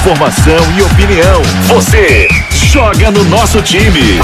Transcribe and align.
informação 0.00 0.56
e 0.78 0.82
opinião. 0.82 1.42
Você 1.66 2.26
joga 2.52 3.10
no 3.10 3.22
nosso 3.24 3.60
time. 3.60 4.18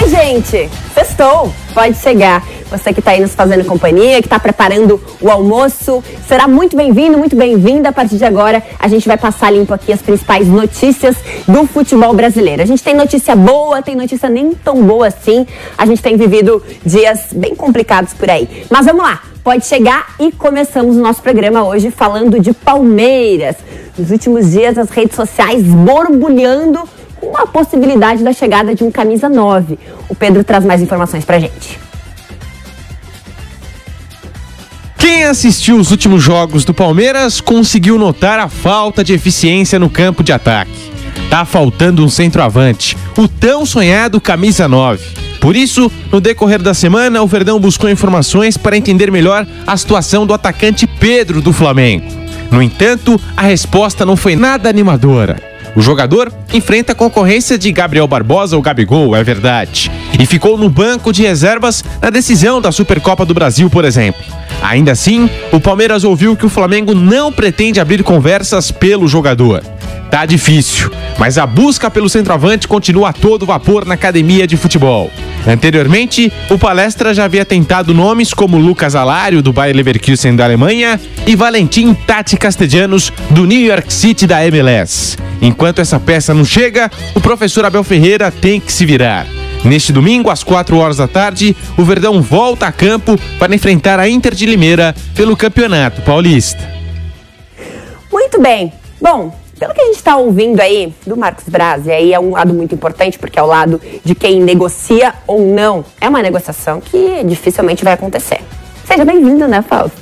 Oi, 0.00 0.08
gente! 0.08 0.70
Sextou! 0.94 1.54
Pode 1.74 1.98
chegar. 1.98 2.42
Você 2.70 2.92
que 2.92 3.00
está 3.00 3.12
aí 3.12 3.20
nos 3.20 3.34
fazendo 3.34 3.64
companhia, 3.64 4.20
que 4.20 4.26
está 4.26 4.38
preparando 4.38 5.00
o 5.22 5.30
almoço, 5.30 6.04
será 6.26 6.46
muito 6.46 6.76
bem-vindo, 6.76 7.16
muito 7.16 7.34
bem-vinda. 7.34 7.88
A 7.88 7.92
partir 7.92 8.16
de 8.16 8.24
agora, 8.26 8.62
a 8.78 8.88
gente 8.88 9.08
vai 9.08 9.16
passar 9.16 9.50
limpo 9.50 9.72
aqui 9.72 9.90
as 9.90 10.02
principais 10.02 10.46
notícias 10.46 11.16
do 11.46 11.66
futebol 11.66 12.12
brasileiro. 12.12 12.62
A 12.62 12.66
gente 12.66 12.82
tem 12.82 12.94
notícia 12.94 13.34
boa, 13.34 13.80
tem 13.80 13.96
notícia 13.96 14.28
nem 14.28 14.52
tão 14.52 14.82
boa 14.82 15.06
assim. 15.06 15.46
A 15.78 15.86
gente 15.86 16.02
tem 16.02 16.16
vivido 16.16 16.62
dias 16.84 17.28
bem 17.32 17.54
complicados 17.54 18.12
por 18.12 18.28
aí. 18.28 18.66
Mas 18.70 18.84
vamos 18.84 19.02
lá, 19.02 19.22
pode 19.42 19.64
chegar 19.64 20.14
e 20.20 20.30
começamos 20.30 20.96
o 20.96 21.00
nosso 21.00 21.22
programa 21.22 21.64
hoje 21.64 21.90
falando 21.90 22.38
de 22.38 22.52
Palmeiras. 22.52 23.56
Nos 23.96 24.10
últimos 24.10 24.50
dias, 24.50 24.76
as 24.76 24.90
redes 24.90 25.16
sociais 25.16 25.62
borbulhando 25.62 26.86
com 27.18 27.34
a 27.36 27.46
possibilidade 27.46 28.22
da 28.22 28.32
chegada 28.32 28.74
de 28.74 28.84
um 28.84 28.90
camisa 28.90 29.26
9. 29.26 29.78
O 30.08 30.14
Pedro 30.14 30.44
traz 30.44 30.66
mais 30.66 30.82
informações 30.82 31.24
pra 31.24 31.38
gente. 31.38 31.88
Quem 34.98 35.24
assistiu 35.24 35.78
os 35.78 35.92
últimos 35.92 36.22
jogos 36.22 36.64
do 36.64 36.74
Palmeiras 36.74 37.40
conseguiu 37.40 37.98
notar 37.98 38.38
a 38.40 38.48
falta 38.48 39.04
de 39.04 39.12
eficiência 39.12 39.78
no 39.78 39.88
campo 39.88 40.24
de 40.24 40.32
ataque. 40.32 40.70
Tá 41.30 41.44
faltando 41.44 42.04
um 42.04 42.08
centroavante, 42.08 42.96
o 43.16 43.28
tão 43.28 43.64
sonhado 43.64 44.20
camisa 44.20 44.66
9. 44.66 45.02
Por 45.40 45.54
isso, 45.54 45.90
no 46.10 46.20
decorrer 46.20 46.60
da 46.60 46.74
semana, 46.74 47.22
o 47.22 47.26
Verdão 47.26 47.60
buscou 47.60 47.88
informações 47.88 48.56
para 48.56 48.76
entender 48.76 49.10
melhor 49.10 49.46
a 49.66 49.76
situação 49.76 50.26
do 50.26 50.34
atacante 50.34 50.86
Pedro 50.86 51.40
do 51.40 51.52
Flamengo. 51.52 52.06
No 52.50 52.60
entanto, 52.60 53.20
a 53.36 53.42
resposta 53.42 54.04
não 54.04 54.16
foi 54.16 54.34
nada 54.34 54.68
animadora. 54.68 55.40
O 55.76 55.80
jogador 55.80 56.32
enfrenta 56.52 56.92
a 56.92 56.94
concorrência 56.94 57.56
de 57.56 57.70
Gabriel 57.70 58.08
Barbosa 58.08 58.56
ou 58.56 58.62
Gabigol, 58.62 59.14
é 59.14 59.22
verdade. 59.22 59.90
E 60.18 60.26
ficou 60.26 60.58
no 60.58 60.68
banco 60.68 61.12
de 61.12 61.22
reservas 61.22 61.84
na 62.02 62.10
decisão 62.10 62.60
da 62.60 62.72
Supercopa 62.72 63.24
do 63.24 63.34
Brasil, 63.34 63.70
por 63.70 63.84
exemplo. 63.84 64.20
Ainda 64.62 64.92
assim, 64.92 65.30
o 65.52 65.60
Palmeiras 65.60 66.04
ouviu 66.04 66.36
que 66.36 66.46
o 66.46 66.48
Flamengo 66.48 66.94
não 66.94 67.32
pretende 67.32 67.80
abrir 67.80 68.02
conversas 68.02 68.70
pelo 68.70 69.08
jogador. 69.08 69.62
Tá 70.10 70.24
difícil, 70.24 70.90
mas 71.18 71.36
a 71.36 71.46
busca 71.46 71.90
pelo 71.90 72.08
centroavante 72.08 72.66
continua 72.66 73.10
a 73.10 73.12
todo 73.12 73.44
vapor 73.44 73.84
na 73.84 73.94
academia 73.94 74.46
de 74.46 74.56
futebol. 74.56 75.10
Anteriormente, 75.46 76.32
o 76.50 76.58
Palestra 76.58 77.12
já 77.12 77.24
havia 77.24 77.44
tentado 77.44 77.92
nomes 77.92 78.32
como 78.32 78.56
Lucas 78.56 78.94
Alário, 78.94 79.42
do 79.42 79.52
Bayer 79.52 79.76
Leverkusen 79.76 80.34
da 80.34 80.44
Alemanha, 80.44 80.98
e 81.26 81.36
Valentim 81.36 81.92
Tati 81.94 82.36
Castellanos, 82.36 83.12
do 83.30 83.44
New 83.44 83.60
York 83.60 83.92
City 83.92 84.26
da 84.26 84.44
MLS. 84.46 85.16
Enquanto 85.40 85.80
essa 85.80 86.00
peça 86.00 86.34
não 86.34 86.44
chega, 86.44 86.90
o 87.14 87.20
professor 87.20 87.64
Abel 87.64 87.84
Ferreira 87.84 88.30
tem 88.30 88.60
que 88.60 88.72
se 88.72 88.84
virar. 88.84 89.26
Neste 89.64 89.92
domingo, 89.92 90.30
às 90.30 90.42
4 90.42 90.76
horas 90.78 90.96
da 90.96 91.08
tarde, 91.08 91.56
o 91.76 91.84
Verdão 91.84 92.22
volta 92.22 92.66
a 92.66 92.72
campo 92.72 93.18
para 93.38 93.54
enfrentar 93.54 93.98
a 93.98 94.08
Inter 94.08 94.34
de 94.34 94.46
Limeira 94.46 94.94
pelo 95.14 95.36
Campeonato 95.36 96.00
Paulista. 96.02 96.60
Muito 98.10 98.40
bem. 98.40 98.72
Bom, 99.00 99.34
pelo 99.58 99.74
que 99.74 99.80
a 99.80 99.84
gente 99.86 99.96
está 99.96 100.16
ouvindo 100.16 100.60
aí 100.60 100.92
do 101.06 101.16
Marcos 101.16 101.44
Braz, 101.48 101.86
e 101.86 101.90
aí 101.90 102.14
é 102.14 102.20
um 102.20 102.30
lado 102.30 102.54
muito 102.54 102.74
importante, 102.74 103.18
porque 103.18 103.38
é 103.38 103.42
o 103.42 103.46
lado 103.46 103.80
de 104.04 104.14
quem 104.14 104.40
negocia 104.40 105.12
ou 105.26 105.52
não. 105.52 105.84
É 106.00 106.08
uma 106.08 106.22
negociação 106.22 106.80
que 106.80 107.24
dificilmente 107.24 107.82
vai 107.82 107.94
acontecer. 107.94 108.40
Seja 108.86 109.04
bem-vindo, 109.04 109.46
né, 109.46 109.60
Fausto? 109.60 109.98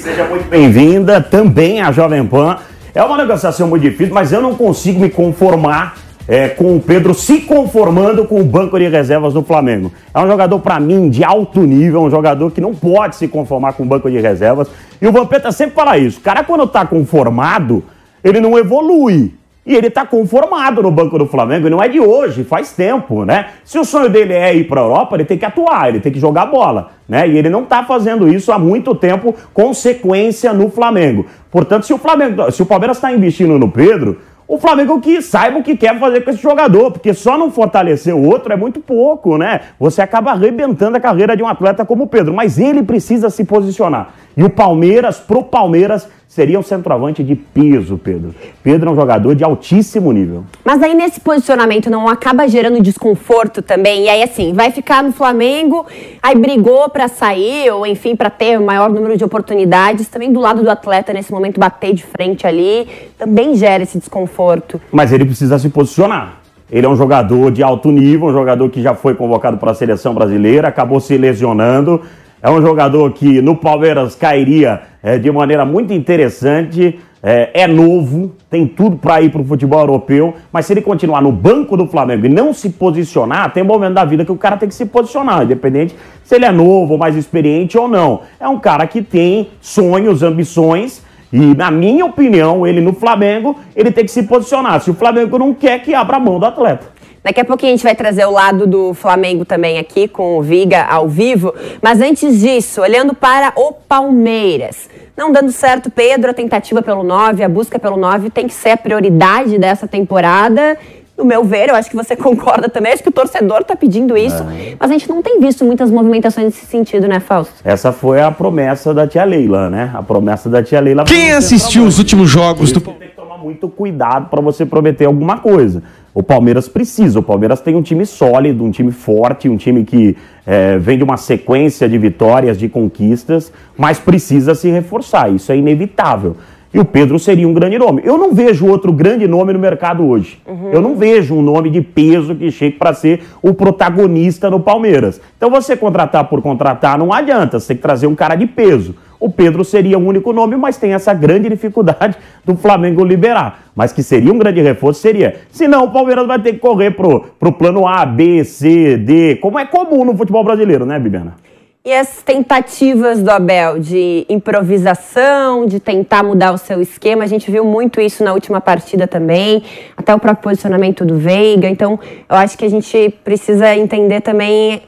Seja 0.00 0.24
muito 0.24 0.48
bem-vinda 0.48 1.20
também 1.20 1.80
à 1.80 1.92
Jovem 1.92 2.26
Pan. 2.26 2.56
É 2.94 3.04
uma 3.04 3.16
negociação 3.16 3.68
muito 3.68 3.82
difícil, 3.82 4.14
mas 4.14 4.32
eu 4.32 4.40
não 4.40 4.54
consigo 4.54 4.98
me 4.98 5.10
conformar 5.10 5.96
é, 6.26 6.48
com 6.48 6.76
o 6.76 6.80
Pedro 6.80 7.14
se 7.14 7.40
conformando 7.40 8.24
com 8.24 8.40
o 8.40 8.44
banco 8.44 8.78
de 8.78 8.88
reservas 8.88 9.34
do 9.34 9.42
Flamengo. 9.42 9.92
É 10.12 10.20
um 10.20 10.26
jogador, 10.26 10.58
para 10.60 10.80
mim, 10.80 11.08
de 11.10 11.22
alto 11.22 11.60
nível, 11.60 12.02
um 12.02 12.10
jogador 12.10 12.50
que 12.50 12.60
não 12.60 12.74
pode 12.74 13.16
se 13.16 13.28
conformar 13.28 13.74
com 13.74 13.82
o 13.82 13.86
banco 13.86 14.10
de 14.10 14.18
reservas. 14.20 14.68
E 15.00 15.06
o 15.06 15.12
Vampeta 15.12 15.52
sempre 15.52 15.74
fala 15.74 15.98
isso. 15.98 16.18
O 16.18 16.22
cara, 16.22 16.42
quando 16.42 16.66
tá 16.66 16.86
conformado, 16.86 17.84
ele 18.22 18.40
não 18.40 18.58
evolui. 18.58 19.34
E 19.66 19.74
ele 19.74 19.88
tá 19.88 20.04
conformado 20.04 20.82
no 20.82 20.90
banco 20.90 21.16
do 21.18 21.26
Flamengo, 21.26 21.66
e 21.66 21.70
não 21.70 21.82
é 21.82 21.88
de 21.88 21.98
hoje, 21.98 22.44
faz 22.44 22.72
tempo, 22.72 23.24
né? 23.24 23.46
Se 23.64 23.78
o 23.78 23.84
sonho 23.84 24.10
dele 24.10 24.34
é 24.34 24.54
ir 24.54 24.64
para 24.64 24.82
a 24.82 24.84
Europa, 24.84 25.16
ele 25.16 25.24
tem 25.24 25.38
que 25.38 25.44
atuar, 25.44 25.88
ele 25.88 26.00
tem 26.00 26.12
que 26.12 26.20
jogar 26.20 26.44
bola, 26.44 26.90
né? 27.08 27.26
E 27.26 27.38
ele 27.38 27.48
não 27.48 27.64
tá 27.64 27.82
fazendo 27.82 28.28
isso 28.28 28.52
há 28.52 28.58
muito 28.58 28.94
tempo 28.94 29.34
com 29.54 29.72
sequência 29.72 30.52
no 30.52 30.68
Flamengo. 30.68 31.24
Portanto, 31.50 31.86
se 31.86 31.94
o 31.94 31.98
Flamengo, 31.98 32.50
se 32.50 32.62
o 32.62 32.66
Palmeiras 32.66 32.98
está 32.98 33.10
investindo 33.10 33.58
no 33.58 33.70
Pedro, 33.70 34.18
o 34.46 34.58
Flamengo 34.58 35.00
que 35.00 35.22
saiba 35.22 35.58
o 35.58 35.62
que 35.62 35.76
quer 35.76 35.98
fazer 35.98 36.20
com 36.20 36.30
esse 36.30 36.42
jogador, 36.42 36.90
porque 36.90 37.14
só 37.14 37.38
não 37.38 37.50
fortalecer 37.50 38.14
o 38.14 38.22
outro 38.22 38.52
é 38.52 38.56
muito 38.56 38.78
pouco, 38.78 39.38
né? 39.38 39.60
Você 39.80 40.02
acaba 40.02 40.32
arrebentando 40.32 40.96
a 40.96 41.00
carreira 41.00 41.34
de 41.34 41.42
um 41.42 41.48
atleta 41.48 41.84
como 41.84 42.04
o 42.04 42.06
Pedro, 42.06 42.34
mas 42.34 42.58
ele 42.58 42.82
precisa 42.82 43.30
se 43.30 43.44
posicionar. 43.44 44.10
E 44.36 44.44
o 44.44 44.50
Palmeiras, 44.50 45.18
pro 45.18 45.42
Palmeiras, 45.42 46.08
seria 46.28 46.58
um 46.58 46.62
centroavante 46.62 47.22
de 47.22 47.34
peso, 47.36 47.96
Pedro. 47.96 48.34
Pedro 48.62 48.90
é 48.90 48.92
um 48.92 48.96
jogador 48.96 49.34
de 49.34 49.44
altíssimo 49.44 50.12
nível. 50.12 50.44
Mas 50.64 50.82
aí 50.82 50.94
nesse 50.94 51.20
posicionamento 51.20 51.88
não 51.88 52.08
acaba 52.08 52.48
gerando 52.48 52.82
desconforto 52.82 53.62
também? 53.62 54.04
E 54.04 54.08
aí 54.08 54.22
assim, 54.22 54.52
vai 54.52 54.70
ficar 54.70 55.02
no 55.02 55.12
Flamengo, 55.12 55.86
aí 56.22 56.36
brigou 56.36 56.88
para 56.88 57.06
sair, 57.08 57.70
ou 57.70 57.86
enfim, 57.86 58.16
para 58.16 58.30
ter 58.30 58.58
o 58.58 58.64
maior 58.64 58.90
número 58.90 59.16
de 59.16 59.24
oportunidades, 59.24 60.08
também 60.08 60.32
do 60.32 60.40
lado 60.40 60.62
do 60.62 60.70
atleta 60.70 61.12
nesse 61.12 61.32
momento 61.32 61.60
bater 61.60 61.94
de 61.94 62.02
frente 62.02 62.46
ali, 62.46 62.88
também 63.16 63.54
gera 63.54 63.82
esse 63.82 63.98
desconforto. 63.98 64.80
Mas 64.90 65.12
ele 65.12 65.24
precisa 65.24 65.58
se 65.58 65.68
posicionar. 65.68 66.40
Ele 66.70 66.86
é 66.86 66.88
um 66.88 66.96
jogador 66.96 67.52
de 67.52 67.62
alto 67.62 67.92
nível, 67.92 68.28
um 68.28 68.32
jogador 68.32 68.68
que 68.70 68.82
já 68.82 68.94
foi 68.94 69.14
convocado 69.14 69.58
para 69.58 69.70
a 69.70 69.74
seleção 69.74 70.14
brasileira, 70.14 70.66
acabou 70.66 70.98
se 70.98 71.16
lesionando 71.16 72.00
é 72.44 72.50
um 72.50 72.60
jogador 72.60 73.10
que 73.12 73.40
no 73.40 73.56
Palmeiras 73.56 74.14
cairia 74.14 74.82
é, 75.02 75.16
de 75.16 75.32
maneira 75.32 75.64
muito 75.64 75.94
interessante. 75.94 77.00
É, 77.22 77.62
é 77.62 77.66
novo, 77.66 78.32
tem 78.50 78.66
tudo 78.66 78.98
para 78.98 79.22
ir 79.22 79.30
para 79.30 79.40
o 79.40 79.44
futebol 79.44 79.80
europeu, 79.80 80.34
mas 80.52 80.66
se 80.66 80.74
ele 80.74 80.82
continuar 80.82 81.22
no 81.22 81.32
banco 81.32 81.74
do 81.74 81.86
Flamengo 81.86 82.26
e 82.26 82.28
não 82.28 82.52
se 82.52 82.68
posicionar, 82.68 83.50
tem 83.50 83.62
um 83.62 83.66
momento 83.66 83.94
da 83.94 84.04
vida 84.04 84.26
que 84.26 84.30
o 84.30 84.36
cara 84.36 84.58
tem 84.58 84.68
que 84.68 84.74
se 84.74 84.84
posicionar, 84.84 85.42
independente 85.42 85.96
se 86.22 86.34
ele 86.34 86.44
é 86.44 86.52
novo, 86.52 86.98
mais 86.98 87.16
experiente 87.16 87.78
ou 87.78 87.88
não. 87.88 88.20
É 88.38 88.46
um 88.46 88.58
cara 88.58 88.86
que 88.86 89.00
tem 89.00 89.48
sonhos, 89.58 90.22
ambições. 90.22 91.02
E, 91.32 91.54
na 91.54 91.70
minha 91.70 92.04
opinião, 92.04 92.66
ele 92.66 92.82
no 92.82 92.92
Flamengo, 92.92 93.58
ele 93.74 93.90
tem 93.90 94.04
que 94.04 94.10
se 94.10 94.22
posicionar. 94.22 94.82
Se 94.82 94.90
o 94.90 94.94
Flamengo 94.94 95.38
não 95.38 95.54
quer, 95.54 95.80
que 95.80 95.94
abra 95.94 96.18
a 96.18 96.20
mão 96.20 96.38
do 96.38 96.44
atleta. 96.44 96.93
Daqui 97.24 97.40
a 97.40 97.44
pouquinho 97.44 97.72
a 97.72 97.76
gente 97.76 97.84
vai 97.84 97.94
trazer 97.94 98.26
o 98.26 98.30
lado 98.30 98.66
do 98.66 98.92
Flamengo 98.92 99.46
também 99.46 99.78
aqui 99.78 100.06
com 100.06 100.36
o 100.36 100.42
Viga 100.42 100.84
ao 100.84 101.08
vivo. 101.08 101.54
Mas 101.80 101.98
antes 102.02 102.38
disso, 102.38 102.82
olhando 102.82 103.14
para 103.14 103.50
o 103.56 103.72
Palmeiras. 103.72 104.90
Não 105.16 105.32
dando 105.32 105.50
certo, 105.50 105.90
Pedro, 105.90 106.32
a 106.32 106.34
tentativa 106.34 106.82
pelo 106.82 107.02
9, 107.02 107.42
a 107.42 107.48
busca 107.48 107.78
pelo 107.78 107.96
9 107.96 108.28
tem 108.28 108.46
que 108.46 108.52
ser 108.52 108.72
a 108.72 108.76
prioridade 108.76 109.56
dessa 109.56 109.88
temporada. 109.88 110.76
No 111.16 111.24
meu 111.24 111.42
ver, 111.44 111.70
eu 111.70 111.74
acho 111.74 111.88
que 111.88 111.96
você 111.96 112.14
concorda 112.14 112.68
também, 112.68 112.92
acho 112.92 113.02
que 113.02 113.08
o 113.08 113.12
torcedor 113.12 113.62
está 113.62 113.74
pedindo 113.74 114.18
isso, 114.18 114.42
é. 114.42 114.76
mas 114.78 114.90
a 114.90 114.92
gente 114.92 115.08
não 115.08 115.22
tem 115.22 115.40
visto 115.40 115.64
muitas 115.64 115.90
movimentações 115.90 116.46
nesse 116.46 116.66
sentido, 116.66 117.08
né, 117.08 117.20
Fausto? 117.20 117.54
Essa 117.64 117.90
foi 117.90 118.20
a 118.20 118.30
promessa 118.30 118.92
da 118.92 119.06
tia 119.06 119.24
Leila, 119.24 119.70
né? 119.70 119.90
A 119.94 120.02
promessa 120.02 120.50
da 120.50 120.62
tia 120.62 120.78
Leila. 120.80 121.04
Quem 121.04 121.32
assistiu 121.32 121.84
os 121.84 121.98
últimos 121.98 122.28
jogos 122.28 122.70
do 122.70 122.82
Tem 122.82 122.94
que 123.08 123.16
tomar 123.16 123.38
muito 123.38 123.66
cuidado 123.66 124.28
para 124.28 124.42
você 124.42 124.66
prometer 124.66 125.06
alguma 125.06 125.38
coisa. 125.38 125.82
O 126.14 126.22
Palmeiras 126.22 126.68
precisa. 126.68 127.18
O 127.18 127.22
Palmeiras 127.22 127.60
tem 127.60 127.74
um 127.74 127.82
time 127.82 128.06
sólido, 128.06 128.62
um 128.62 128.70
time 128.70 128.92
forte, 128.92 129.48
um 129.48 129.56
time 129.56 129.84
que 129.84 130.16
é, 130.46 130.78
vem 130.78 130.96
de 130.96 131.02
uma 131.02 131.16
sequência 131.16 131.88
de 131.88 131.98
vitórias, 131.98 132.56
de 132.56 132.68
conquistas, 132.68 133.52
mas 133.76 133.98
precisa 133.98 134.54
se 134.54 134.70
reforçar. 134.70 135.28
Isso 135.32 135.50
é 135.50 135.56
inevitável. 135.56 136.36
E 136.74 136.80
o 136.80 136.84
Pedro 136.84 137.20
seria 137.20 137.46
um 137.46 137.54
grande 137.54 137.78
nome. 137.78 138.02
Eu 138.04 138.18
não 138.18 138.34
vejo 138.34 138.66
outro 138.66 138.92
grande 138.92 139.28
nome 139.28 139.52
no 139.52 139.60
mercado 139.60 140.04
hoje. 140.04 140.42
Uhum. 140.44 140.72
Eu 140.72 140.82
não 140.82 140.96
vejo 140.96 141.32
um 141.32 141.40
nome 141.40 141.70
de 141.70 141.80
peso 141.80 142.34
que 142.34 142.50
chegue 142.50 142.76
para 142.76 142.92
ser 142.92 143.22
o 143.40 143.54
protagonista 143.54 144.50
no 144.50 144.58
Palmeiras. 144.58 145.20
Então 145.36 145.48
você 145.48 145.76
contratar 145.76 146.24
por 146.24 146.42
contratar 146.42 146.98
não 146.98 147.12
adianta, 147.12 147.60
você 147.60 147.68
tem 147.68 147.76
que 147.76 147.82
trazer 147.82 148.08
um 148.08 148.14
cara 148.16 148.34
de 148.34 148.48
peso. 148.48 148.96
O 149.20 149.30
Pedro 149.30 149.64
seria 149.64 149.96
o 149.96 150.04
único 150.04 150.32
nome, 150.32 150.56
mas 150.56 150.76
tem 150.76 150.92
essa 150.92 151.14
grande 151.14 151.48
dificuldade 151.48 152.16
do 152.44 152.56
Flamengo 152.56 153.04
liberar. 153.04 153.70
Mas 153.74 153.92
que 153.92 154.02
seria 154.02 154.32
um 154.32 154.36
grande 154.36 154.60
reforço, 154.60 155.00
seria. 155.00 155.36
Senão 155.52 155.84
o 155.84 155.90
Palmeiras 155.92 156.26
vai 156.26 156.40
ter 156.40 156.54
que 156.54 156.58
correr 156.58 156.90
pro, 156.90 157.24
pro 157.38 157.52
plano 157.52 157.86
A, 157.86 158.04
B, 158.04 158.42
C, 158.42 158.96
D, 158.96 159.36
como 159.36 159.60
é 159.60 159.64
comum 159.64 160.04
no 160.04 160.16
futebol 160.16 160.42
brasileiro, 160.42 160.84
né, 160.84 160.98
Bibiana? 160.98 161.36
E 161.86 161.92
as 161.92 162.22
tentativas 162.22 163.22
do 163.22 163.28
Abel 163.28 163.78
de 163.78 164.24
improvisação, 164.26 165.66
de 165.66 165.78
tentar 165.78 166.22
mudar 166.22 166.52
o 166.52 166.56
seu 166.56 166.80
esquema, 166.80 167.24
a 167.24 167.26
gente 167.26 167.50
viu 167.50 167.62
muito 167.62 168.00
isso 168.00 168.24
na 168.24 168.32
última 168.32 168.58
partida 168.58 169.06
também, 169.06 169.62
até 169.94 170.14
o 170.14 170.18
próprio 170.18 170.44
posicionamento 170.44 171.04
do 171.04 171.18
Veiga. 171.18 171.68
Então, 171.68 172.00
eu 172.26 172.36
acho 172.36 172.56
que 172.56 172.64
a 172.64 172.70
gente 172.70 173.14
precisa 173.22 173.76
entender 173.76 174.22
também 174.22 174.80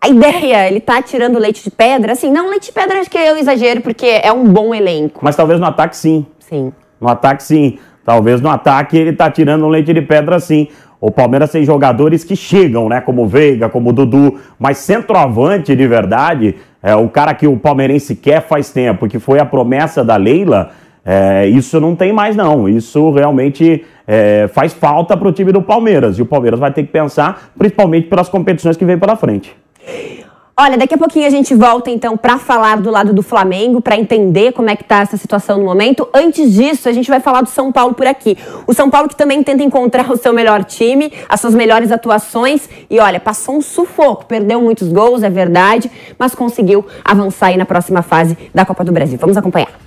a 0.00 0.08
ideia, 0.08 0.68
ele 0.68 0.78
tá 0.78 1.02
tirando 1.02 1.40
leite 1.40 1.64
de 1.64 1.72
pedra, 1.72 2.12
assim, 2.12 2.30
não 2.30 2.48
leite 2.48 2.66
de 2.66 2.72
pedra 2.72 3.00
acho 3.00 3.10
que 3.10 3.18
é 3.18 3.32
um 3.32 3.36
exagero, 3.36 3.80
porque 3.80 4.06
é 4.06 4.30
um 4.30 4.44
bom 4.44 4.72
elenco. 4.72 5.24
Mas 5.24 5.34
talvez 5.34 5.58
no 5.58 5.66
ataque 5.66 5.96
sim. 5.96 6.24
Sim. 6.38 6.72
No 7.00 7.08
ataque 7.08 7.42
sim. 7.42 7.80
Talvez 8.04 8.40
no 8.40 8.50
ataque 8.50 8.96
ele 8.96 9.12
tá 9.12 9.28
tirando 9.28 9.64
um 9.64 9.68
leite 9.68 9.92
de 9.92 10.02
pedra 10.02 10.38
sim. 10.38 10.68
O 11.06 11.10
Palmeiras 11.10 11.52
tem 11.52 11.66
jogadores 11.66 12.24
que 12.24 12.34
chegam, 12.34 12.88
né? 12.88 12.98
Como 12.98 13.26
Veiga, 13.26 13.68
como 13.68 13.92
Dudu, 13.92 14.40
mas 14.58 14.78
centroavante 14.78 15.76
de 15.76 15.86
verdade, 15.86 16.54
é 16.82 16.96
o 16.96 17.10
cara 17.10 17.34
que 17.34 17.46
o 17.46 17.58
palmeirense 17.58 18.16
quer 18.16 18.40
faz 18.40 18.70
tempo, 18.70 19.06
que 19.06 19.18
foi 19.18 19.38
a 19.38 19.44
promessa 19.44 20.02
da 20.02 20.16
Leila. 20.16 20.70
É, 21.04 21.46
isso 21.46 21.78
não 21.78 21.94
tem 21.94 22.10
mais, 22.10 22.34
não. 22.34 22.66
Isso 22.66 23.10
realmente 23.10 23.84
é, 24.08 24.48
faz 24.54 24.72
falta 24.72 25.14
para 25.14 25.28
o 25.28 25.32
time 25.32 25.52
do 25.52 25.60
Palmeiras. 25.60 26.18
E 26.18 26.22
o 26.22 26.26
Palmeiras 26.26 26.58
vai 26.58 26.72
ter 26.72 26.84
que 26.84 26.90
pensar, 26.90 27.50
principalmente 27.58 28.08
pelas 28.08 28.30
competições 28.30 28.74
que 28.74 28.86
vem 28.86 28.98
pela 28.98 29.14
frente. 29.14 29.54
Olha, 30.56 30.78
daqui 30.78 30.94
a 30.94 30.98
pouquinho 30.98 31.26
a 31.26 31.30
gente 31.30 31.52
volta 31.52 31.90
então 31.90 32.16
para 32.16 32.38
falar 32.38 32.80
do 32.80 32.88
lado 32.88 33.12
do 33.12 33.24
Flamengo, 33.24 33.80
para 33.80 33.96
entender 33.96 34.52
como 34.52 34.70
é 34.70 34.76
que 34.76 34.84
tá 34.84 35.00
essa 35.00 35.16
situação 35.16 35.58
no 35.58 35.64
momento. 35.64 36.08
Antes 36.14 36.52
disso, 36.52 36.88
a 36.88 36.92
gente 36.92 37.10
vai 37.10 37.18
falar 37.18 37.40
do 37.40 37.48
São 37.48 37.72
Paulo 37.72 37.92
por 37.92 38.06
aqui. 38.06 38.38
O 38.64 38.72
São 38.72 38.88
Paulo 38.88 39.08
que 39.08 39.16
também 39.16 39.42
tenta 39.42 39.64
encontrar 39.64 40.08
o 40.12 40.16
seu 40.16 40.32
melhor 40.32 40.62
time, 40.62 41.12
as 41.28 41.40
suas 41.40 41.56
melhores 41.56 41.90
atuações 41.90 42.68
e 42.88 43.00
olha, 43.00 43.18
passou 43.18 43.56
um 43.56 43.60
sufoco, 43.60 44.26
perdeu 44.26 44.60
muitos 44.60 44.92
gols, 44.92 45.24
é 45.24 45.30
verdade, 45.30 45.90
mas 46.16 46.36
conseguiu 46.36 46.86
avançar 47.04 47.46
aí 47.46 47.56
na 47.56 47.66
próxima 47.66 48.02
fase 48.02 48.38
da 48.54 48.64
Copa 48.64 48.84
do 48.84 48.92
Brasil. 48.92 49.18
Vamos 49.18 49.36
acompanhar. 49.36 49.83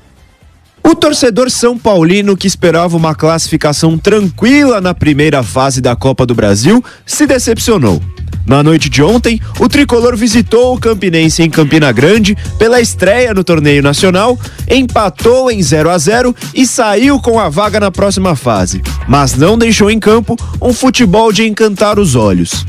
O 0.90 0.96
torcedor 0.96 1.52
São 1.52 1.78
Paulino, 1.78 2.38
que 2.38 2.48
esperava 2.48 2.96
uma 2.96 3.14
classificação 3.14 3.98
tranquila 3.98 4.80
na 4.80 4.94
primeira 4.94 5.44
fase 5.44 5.82
da 5.82 5.98
Copa 5.98 6.26
do 6.26 6.34
Brasil, 6.34 6.82
se 7.06 7.28
decepcionou. 7.28 8.02
Na 8.46 8.64
noite 8.64 8.90
de 8.90 9.04
ontem, 9.04 9.38
o 9.60 9.68
tricolor 9.68 10.16
visitou 10.16 10.74
o 10.74 10.80
Campinense 10.80 11.44
em 11.44 11.50
Campina 11.50 11.92
Grande 11.92 12.38
pela 12.58 12.80
estreia 12.80 13.34
no 13.34 13.44
torneio 13.44 13.84
nacional, 13.84 14.40
empatou 14.72 15.52
em 15.52 15.62
0 15.62 15.90
a 15.90 15.98
0 15.98 16.34
e 16.56 16.66
saiu 16.66 17.20
com 17.20 17.38
a 17.38 17.50
vaga 17.50 17.82
na 17.82 17.92
próxima 17.92 18.34
fase, 18.34 18.82
mas 19.10 19.36
não 19.36 19.58
deixou 19.58 19.92
em 19.92 20.00
campo 20.00 20.38
um 20.62 20.72
futebol 20.72 21.34
de 21.34 21.46
encantar 21.46 22.00
os 22.00 22.16
olhos. 22.16 22.66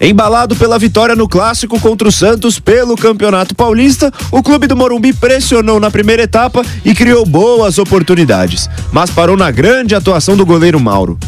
Embalado 0.00 0.54
pela 0.54 0.78
vitória 0.78 1.16
no 1.16 1.28
clássico 1.28 1.80
contra 1.80 2.08
o 2.08 2.12
Santos 2.12 2.58
pelo 2.58 2.96
Campeonato 2.96 3.54
Paulista, 3.54 4.12
o 4.30 4.42
clube 4.42 4.66
do 4.66 4.76
Morumbi 4.76 5.12
pressionou 5.12 5.80
na 5.80 5.90
primeira 5.90 6.24
etapa 6.24 6.62
e 6.84 6.94
criou 6.94 7.24
boas 7.24 7.78
oportunidades, 7.78 8.68
mas 8.92 9.10
parou 9.10 9.36
na 9.36 9.50
grande 9.50 9.94
atuação 9.94 10.36
do 10.36 10.44
goleiro 10.44 10.78
Mauro. 10.78 11.18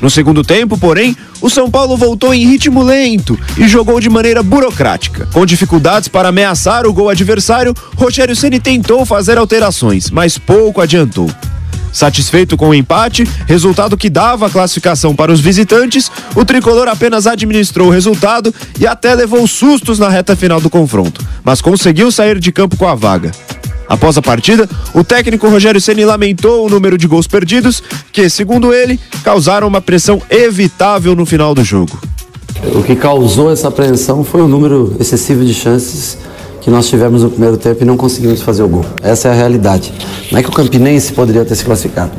No 0.00 0.10
segundo 0.10 0.42
tempo, 0.42 0.76
porém, 0.76 1.16
o 1.40 1.48
São 1.48 1.70
Paulo 1.70 1.96
voltou 1.96 2.34
em 2.34 2.46
ritmo 2.46 2.82
lento 2.82 3.38
e 3.56 3.66
jogou 3.66 3.98
de 3.98 4.10
maneira 4.10 4.42
burocrática. 4.42 5.26
Com 5.32 5.46
dificuldades 5.46 6.08
para 6.08 6.28
ameaçar 6.28 6.86
o 6.86 6.92
gol 6.92 7.08
adversário, 7.08 7.74
Rogério 7.94 8.36
Ceni 8.36 8.60
tentou 8.60 9.06
fazer 9.06 9.38
alterações, 9.38 10.10
mas 10.10 10.36
pouco 10.36 10.80
adiantou. 10.80 11.30
Satisfeito 11.96 12.58
com 12.58 12.68
o 12.68 12.74
empate, 12.74 13.26
resultado 13.46 13.96
que 13.96 14.10
dava 14.10 14.48
a 14.48 14.50
classificação 14.50 15.16
para 15.16 15.32
os 15.32 15.40
visitantes, 15.40 16.12
o 16.34 16.44
tricolor 16.44 16.88
apenas 16.88 17.26
administrou 17.26 17.88
o 17.88 17.90
resultado 17.90 18.54
e 18.78 18.86
até 18.86 19.14
levou 19.14 19.46
sustos 19.46 19.98
na 19.98 20.10
reta 20.10 20.36
final 20.36 20.60
do 20.60 20.68
confronto, 20.68 21.24
mas 21.42 21.62
conseguiu 21.62 22.12
sair 22.12 22.38
de 22.38 22.52
campo 22.52 22.76
com 22.76 22.86
a 22.86 22.94
vaga. 22.94 23.32
Após 23.88 24.18
a 24.18 24.20
partida, 24.20 24.68
o 24.92 25.02
técnico 25.02 25.48
Rogério 25.48 25.80
Ceni 25.80 26.04
lamentou 26.04 26.66
o 26.66 26.68
número 26.68 26.98
de 26.98 27.06
gols 27.06 27.26
perdidos, 27.26 27.82
que, 28.12 28.28
segundo 28.28 28.74
ele, 28.74 29.00
causaram 29.24 29.66
uma 29.66 29.80
pressão 29.80 30.20
evitável 30.28 31.16
no 31.16 31.24
final 31.24 31.54
do 31.54 31.64
jogo. 31.64 31.98
O 32.74 32.82
que 32.82 32.94
causou 32.94 33.50
essa 33.50 33.68
apreensão 33.68 34.22
foi 34.22 34.42
o 34.42 34.48
número 34.48 34.94
excessivo 35.00 35.42
de 35.42 35.54
chances 35.54 36.18
que 36.66 36.70
nós 36.72 36.88
tivemos 36.88 37.22
no 37.22 37.30
primeiro 37.30 37.56
tempo 37.56 37.80
e 37.80 37.86
não 37.86 37.96
conseguimos 37.96 38.42
fazer 38.42 38.64
o 38.64 38.68
gol. 38.68 38.84
Essa 39.00 39.28
é 39.28 39.30
a 39.30 39.34
realidade. 39.34 39.92
Não 40.32 40.40
é 40.40 40.42
que 40.42 40.48
o 40.48 40.52
Campinense 40.52 41.12
poderia 41.12 41.44
ter 41.44 41.54
se 41.54 41.64
classificado. 41.64 42.10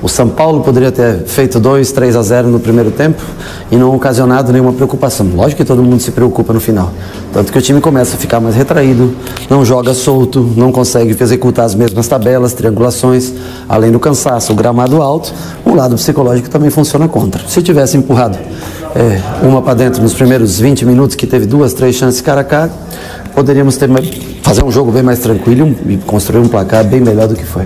O 0.00 0.08
São 0.08 0.28
Paulo 0.28 0.60
poderia 0.60 0.92
ter 0.92 1.24
feito 1.24 1.58
2, 1.58 1.90
3 1.90 2.14
a 2.14 2.22
0 2.22 2.46
no 2.46 2.60
primeiro 2.60 2.92
tempo 2.92 3.20
e 3.72 3.76
não 3.76 3.92
ocasionado 3.92 4.52
nenhuma 4.52 4.72
preocupação. 4.72 5.26
Lógico 5.34 5.62
que 5.62 5.64
todo 5.64 5.82
mundo 5.82 6.00
se 6.00 6.12
preocupa 6.12 6.52
no 6.52 6.60
final. 6.60 6.92
Tanto 7.32 7.50
que 7.50 7.58
o 7.58 7.60
time 7.60 7.80
começa 7.80 8.14
a 8.14 8.18
ficar 8.20 8.38
mais 8.38 8.54
retraído, 8.54 9.16
não 9.50 9.64
joga 9.64 9.92
solto, 9.92 10.48
não 10.56 10.70
consegue 10.70 11.20
executar 11.20 11.64
as 11.64 11.74
mesmas 11.74 12.06
tabelas, 12.06 12.52
triangulações, 12.52 13.32
além 13.68 13.90
do 13.90 13.98
cansaço, 13.98 14.52
o 14.52 14.54
gramado 14.54 15.02
alto, 15.02 15.34
o 15.64 15.74
lado 15.74 15.96
psicológico 15.96 16.48
também 16.48 16.70
funciona 16.70 17.08
contra. 17.08 17.42
Se 17.48 17.60
tivesse 17.62 17.96
empurrado 17.96 18.38
é, 18.94 19.20
uma 19.44 19.60
para 19.60 19.74
dentro 19.74 20.00
nos 20.00 20.14
primeiros 20.14 20.60
20 20.60 20.86
minutos, 20.86 21.16
que 21.16 21.26
teve 21.26 21.46
duas, 21.46 21.72
três 21.72 21.96
chances 21.96 22.20
cara 22.20 22.42
a 22.42 22.44
cara, 22.44 22.70
poderíamos 23.38 23.76
ter 23.76 23.88
fazer 24.42 24.64
um 24.64 24.70
jogo 24.72 24.90
bem 24.90 25.00
mais 25.00 25.20
tranquilo 25.20 25.72
e 25.88 25.96
construir 25.98 26.40
um 26.40 26.48
placar 26.48 26.84
bem 26.84 27.00
melhor 27.00 27.28
do 27.28 27.36
que 27.36 27.44
foi. 27.44 27.62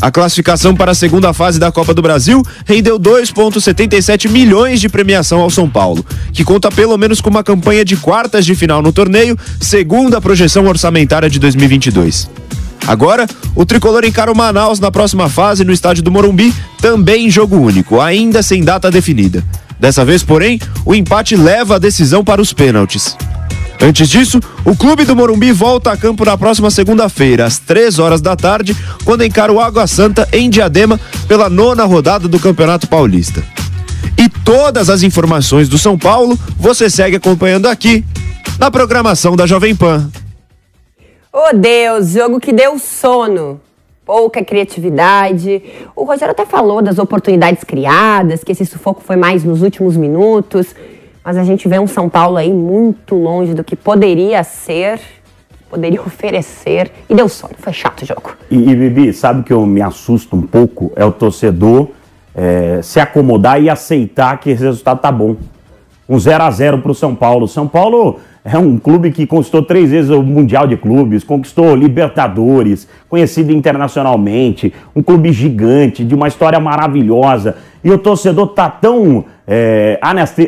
A 0.00 0.10
classificação 0.10 0.74
para 0.74 0.92
a 0.92 0.94
segunda 0.94 1.34
fase 1.34 1.60
da 1.60 1.70
Copa 1.70 1.92
do 1.92 2.00
Brasil 2.00 2.42
rendeu 2.64 2.98
2,77 2.98 4.30
milhões 4.30 4.80
de 4.80 4.88
premiação 4.88 5.42
ao 5.42 5.50
São 5.50 5.68
Paulo, 5.68 6.02
que 6.32 6.42
conta 6.42 6.70
pelo 6.70 6.96
menos 6.96 7.20
com 7.20 7.28
uma 7.28 7.44
campanha 7.44 7.84
de 7.84 7.94
quartas 7.94 8.46
de 8.46 8.54
final 8.54 8.80
no 8.80 8.90
torneio, 8.90 9.36
segundo 9.60 10.16
a 10.16 10.20
projeção 10.20 10.64
orçamentária 10.66 11.28
de 11.28 11.38
2022. 11.38 12.30
Agora, 12.86 13.26
o 13.54 13.66
tricolor 13.66 14.06
encara 14.06 14.32
o 14.32 14.36
Manaus 14.36 14.80
na 14.80 14.90
próxima 14.90 15.28
fase 15.28 15.62
no 15.62 15.74
estádio 15.74 16.02
do 16.02 16.10
Morumbi, 16.10 16.54
também 16.80 17.26
em 17.26 17.30
jogo 17.30 17.58
único, 17.58 18.00
ainda 18.00 18.42
sem 18.42 18.64
data 18.64 18.90
definida. 18.90 19.44
Dessa 19.78 20.06
vez, 20.06 20.22
porém, 20.22 20.58
o 20.86 20.94
empate 20.94 21.36
leva 21.36 21.76
a 21.76 21.78
decisão 21.78 22.24
para 22.24 22.40
os 22.40 22.54
pênaltis. 22.54 23.14
Antes 23.82 24.10
disso, 24.10 24.38
o 24.62 24.76
clube 24.76 25.06
do 25.06 25.16
Morumbi 25.16 25.52
volta 25.52 25.90
a 25.90 25.96
campo 25.96 26.22
na 26.22 26.36
próxima 26.36 26.70
segunda-feira, 26.70 27.46
às 27.46 27.58
3 27.58 27.98
horas 27.98 28.20
da 28.20 28.36
tarde, 28.36 28.76
quando 29.06 29.24
encara 29.24 29.50
o 29.50 29.58
Água 29.58 29.86
Santa 29.86 30.28
em 30.34 30.50
Diadema 30.50 31.00
pela 31.26 31.48
nona 31.48 31.84
rodada 31.84 32.28
do 32.28 32.38
Campeonato 32.38 32.86
Paulista. 32.86 33.42
E 34.18 34.28
todas 34.28 34.90
as 34.90 35.02
informações 35.02 35.66
do 35.66 35.78
São 35.78 35.98
Paulo 35.98 36.38
você 36.58 36.90
segue 36.90 37.16
acompanhando 37.16 37.66
aqui 37.66 38.04
na 38.58 38.70
programação 38.70 39.34
da 39.34 39.46
Jovem 39.46 39.74
Pan. 39.74 40.10
Oh 41.32 41.56
Deus, 41.56 42.10
jogo 42.10 42.38
que 42.38 42.52
deu 42.52 42.78
sono. 42.78 43.58
Pouca 44.04 44.44
criatividade. 44.44 45.62
O 45.96 46.04
Rogério 46.04 46.32
até 46.32 46.44
falou 46.44 46.82
das 46.82 46.98
oportunidades 46.98 47.64
criadas, 47.64 48.44
que 48.44 48.52
esse 48.52 48.66
sufoco 48.66 49.02
foi 49.02 49.16
mais 49.16 49.42
nos 49.42 49.62
últimos 49.62 49.96
minutos. 49.96 50.74
Mas 51.24 51.36
a 51.36 51.44
gente 51.44 51.68
vê 51.68 51.78
um 51.78 51.86
São 51.86 52.08
Paulo 52.08 52.36
aí 52.36 52.52
muito 52.52 53.14
longe 53.14 53.54
do 53.54 53.62
que 53.62 53.76
poderia 53.76 54.42
ser, 54.42 55.00
poderia 55.68 56.00
oferecer. 56.02 56.90
E 57.08 57.14
deu 57.14 57.28
sono, 57.28 57.54
foi 57.58 57.72
chato 57.72 58.02
o 58.02 58.06
jogo. 58.06 58.36
E, 58.50 58.56
e 58.56 58.74
Bibi, 58.74 59.12
sabe 59.12 59.42
que 59.42 59.52
eu 59.52 59.64
me 59.66 59.82
assusto 59.82 60.36
um 60.36 60.42
pouco? 60.42 60.92
É 60.96 61.04
o 61.04 61.12
torcedor 61.12 61.88
é, 62.34 62.80
se 62.82 63.00
acomodar 63.00 63.62
e 63.62 63.68
aceitar 63.68 64.38
que 64.38 64.50
esse 64.50 64.62
resultado 64.62 65.00
tá 65.00 65.12
bom. 65.12 65.36
Um 66.08 66.18
0 66.18 66.42
a 66.42 66.50
0 66.50 66.78
para 66.78 66.90
o 66.90 66.94
São 66.94 67.14
Paulo. 67.14 67.46
São 67.46 67.68
Paulo 67.68 68.18
é 68.44 68.58
um 68.58 68.78
clube 68.78 69.12
que 69.12 69.26
conquistou 69.26 69.62
três 69.62 69.90
vezes 69.90 70.10
o 70.10 70.22
Mundial 70.22 70.66
de 70.66 70.76
Clubes, 70.76 71.22
conquistou 71.22 71.74
Libertadores, 71.76 72.88
conhecido 73.08 73.52
internacionalmente, 73.52 74.72
um 74.96 75.02
clube 75.02 75.30
gigante, 75.32 76.04
de 76.04 76.14
uma 76.14 76.26
história 76.26 76.58
maravilhosa. 76.58 77.56
E 77.82 77.90
o 77.90 77.98
torcedor 77.98 78.48
tá 78.48 78.68
tão 78.68 79.24
é, 79.46 79.98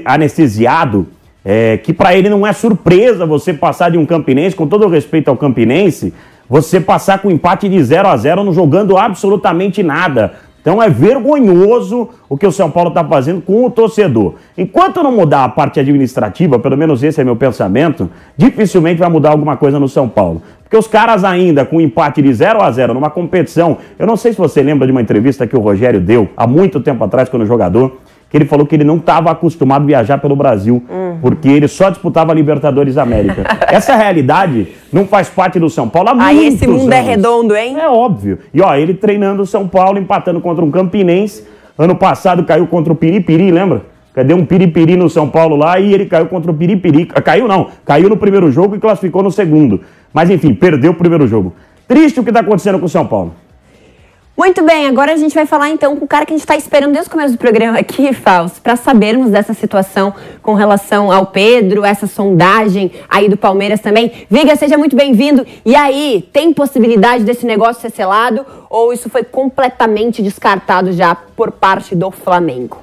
anestesiado 0.04 1.06
é, 1.44 1.76
que 1.78 1.92
para 1.92 2.14
ele 2.14 2.28
não 2.28 2.46
é 2.46 2.52
surpresa 2.52 3.26
você 3.26 3.52
passar 3.52 3.90
de 3.90 3.98
um 3.98 4.06
Campinense, 4.06 4.54
com 4.54 4.66
todo 4.66 4.86
o 4.86 4.88
respeito 4.88 5.28
ao 5.28 5.36
Campinense, 5.36 6.12
você 6.48 6.80
passar 6.80 7.20
com 7.20 7.30
empate 7.30 7.68
de 7.68 7.82
0 7.82 8.08
a 8.08 8.16
0 8.16 8.44
não 8.44 8.52
jogando 8.52 8.96
absolutamente 8.96 9.82
nada. 9.82 10.34
Então 10.62 10.80
é 10.80 10.88
vergonhoso 10.88 12.08
o 12.28 12.38
que 12.38 12.46
o 12.46 12.52
São 12.52 12.70
Paulo 12.70 12.88
está 12.88 13.04
fazendo 13.04 13.42
com 13.42 13.66
o 13.66 13.70
torcedor. 13.70 14.36
Enquanto 14.56 15.02
não 15.02 15.10
mudar 15.10 15.42
a 15.42 15.48
parte 15.48 15.80
administrativa, 15.80 16.56
pelo 16.56 16.78
menos 16.78 17.02
esse 17.02 17.20
é 17.20 17.24
meu 17.24 17.34
pensamento, 17.34 18.08
dificilmente 18.36 19.00
vai 19.00 19.10
mudar 19.10 19.30
alguma 19.30 19.56
coisa 19.56 19.80
no 19.80 19.88
São 19.88 20.08
Paulo. 20.08 20.40
Porque 20.62 20.76
os 20.76 20.86
caras 20.86 21.24
ainda 21.24 21.66
com 21.66 21.80
empate 21.80 22.22
de 22.22 22.32
0 22.32 22.62
a 22.62 22.70
0 22.70 22.94
numa 22.94 23.10
competição, 23.10 23.76
eu 23.98 24.06
não 24.06 24.16
sei 24.16 24.32
se 24.32 24.38
você 24.38 24.62
lembra 24.62 24.86
de 24.86 24.92
uma 24.92 25.02
entrevista 25.02 25.46
que 25.46 25.56
o 25.56 25.60
Rogério 25.60 26.00
deu 26.00 26.28
há 26.36 26.46
muito 26.46 26.80
tempo 26.80 27.02
atrás 27.04 27.28
quando 27.28 27.44
jogador, 27.44 27.98
que 28.32 28.38
ele 28.38 28.46
falou 28.46 28.66
que 28.66 28.74
ele 28.74 28.82
não 28.82 28.96
estava 28.96 29.30
acostumado 29.30 29.82
a 29.82 29.86
viajar 29.86 30.16
pelo 30.16 30.34
Brasil, 30.34 30.82
uhum. 30.88 31.18
porque 31.20 31.50
ele 31.50 31.68
só 31.68 31.90
disputava 31.90 32.32
Libertadores 32.32 32.96
América. 32.96 33.44
Essa 33.68 33.94
realidade 33.94 34.68
não 34.90 35.06
faz 35.06 35.28
parte 35.28 35.60
do 35.60 35.68
São 35.68 35.86
Paulo 35.86 36.08
há 36.08 36.24
Aí 36.24 36.36
muitos 36.36 36.54
esse 36.54 36.66
mundo 36.66 36.80
anos. 36.84 36.94
é 36.94 37.00
redondo, 37.02 37.54
hein? 37.54 37.76
É 37.78 37.86
óbvio. 37.86 38.38
E 38.54 38.62
ó, 38.62 38.74
ele 38.74 38.94
treinando 38.94 39.42
o 39.42 39.46
São 39.46 39.68
Paulo, 39.68 39.98
empatando 39.98 40.40
contra 40.40 40.64
um 40.64 40.70
Campinense. 40.70 41.46
Ano 41.76 41.94
passado 41.94 42.42
caiu 42.44 42.66
contra 42.66 42.90
o 42.90 42.96
Piripiri, 42.96 43.50
lembra? 43.50 43.82
Cadê 44.14 44.32
um 44.32 44.44
piripiri 44.44 44.96
no 44.96 45.10
São 45.10 45.28
Paulo 45.28 45.54
lá 45.56 45.78
e 45.78 45.92
ele 45.92 46.06
caiu 46.06 46.26
contra 46.26 46.50
o 46.50 46.54
piripiri. 46.54 47.06
Caiu 47.06 47.48
não, 47.48 47.68
caiu 47.84 48.10
no 48.10 48.16
primeiro 48.16 48.50
jogo 48.50 48.76
e 48.76 48.78
classificou 48.78 49.22
no 49.22 49.30
segundo. 49.30 49.80
Mas 50.12 50.28
enfim, 50.30 50.54
perdeu 50.54 50.92
o 50.92 50.94
primeiro 50.94 51.26
jogo. 51.26 51.54
Triste 51.88 52.20
o 52.20 52.22
que 52.22 52.30
está 52.30 52.40
acontecendo 52.40 52.78
com 52.78 52.84
o 52.86 52.90
São 52.90 53.06
Paulo. 53.06 53.34
Muito 54.36 54.64
bem, 54.64 54.86
agora 54.86 55.12
a 55.12 55.16
gente 55.16 55.34
vai 55.34 55.44
falar 55.44 55.68
então 55.68 55.94
com 55.94 56.06
o 56.06 56.08
cara 56.08 56.24
que 56.24 56.32
a 56.32 56.36
gente 56.36 56.42
está 56.42 56.56
esperando 56.56 56.92
desde 56.92 57.08
o 57.08 57.12
começo 57.12 57.34
do 57.34 57.38
programa 57.38 57.78
aqui, 57.78 58.12
Fausto, 58.14 58.62
para 58.62 58.76
sabermos 58.76 59.30
dessa 59.30 59.52
situação 59.52 60.14
com 60.40 60.54
relação 60.54 61.12
ao 61.12 61.26
Pedro, 61.26 61.84
essa 61.84 62.06
sondagem 62.06 62.90
aí 63.10 63.28
do 63.28 63.36
Palmeiras 63.36 63.80
também. 63.80 64.10
Viga, 64.30 64.56
seja 64.56 64.78
muito 64.78 64.96
bem-vindo. 64.96 65.46
E 65.66 65.74
aí, 65.74 66.26
tem 66.32 66.52
possibilidade 66.52 67.24
desse 67.24 67.44
negócio 67.44 67.82
ser 67.82 67.90
selado 67.90 68.46
ou 68.70 68.90
isso 68.90 69.10
foi 69.10 69.22
completamente 69.22 70.22
descartado 70.22 70.92
já 70.92 71.14
por 71.14 71.52
parte 71.52 71.94
do 71.94 72.10
Flamengo? 72.10 72.82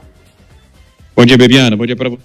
Bom 1.16 1.26
dia, 1.26 1.38
Bebiana. 1.38 1.76
Bom 1.76 1.86
dia 1.86 1.96
para 1.96 2.10
você. 2.10 2.22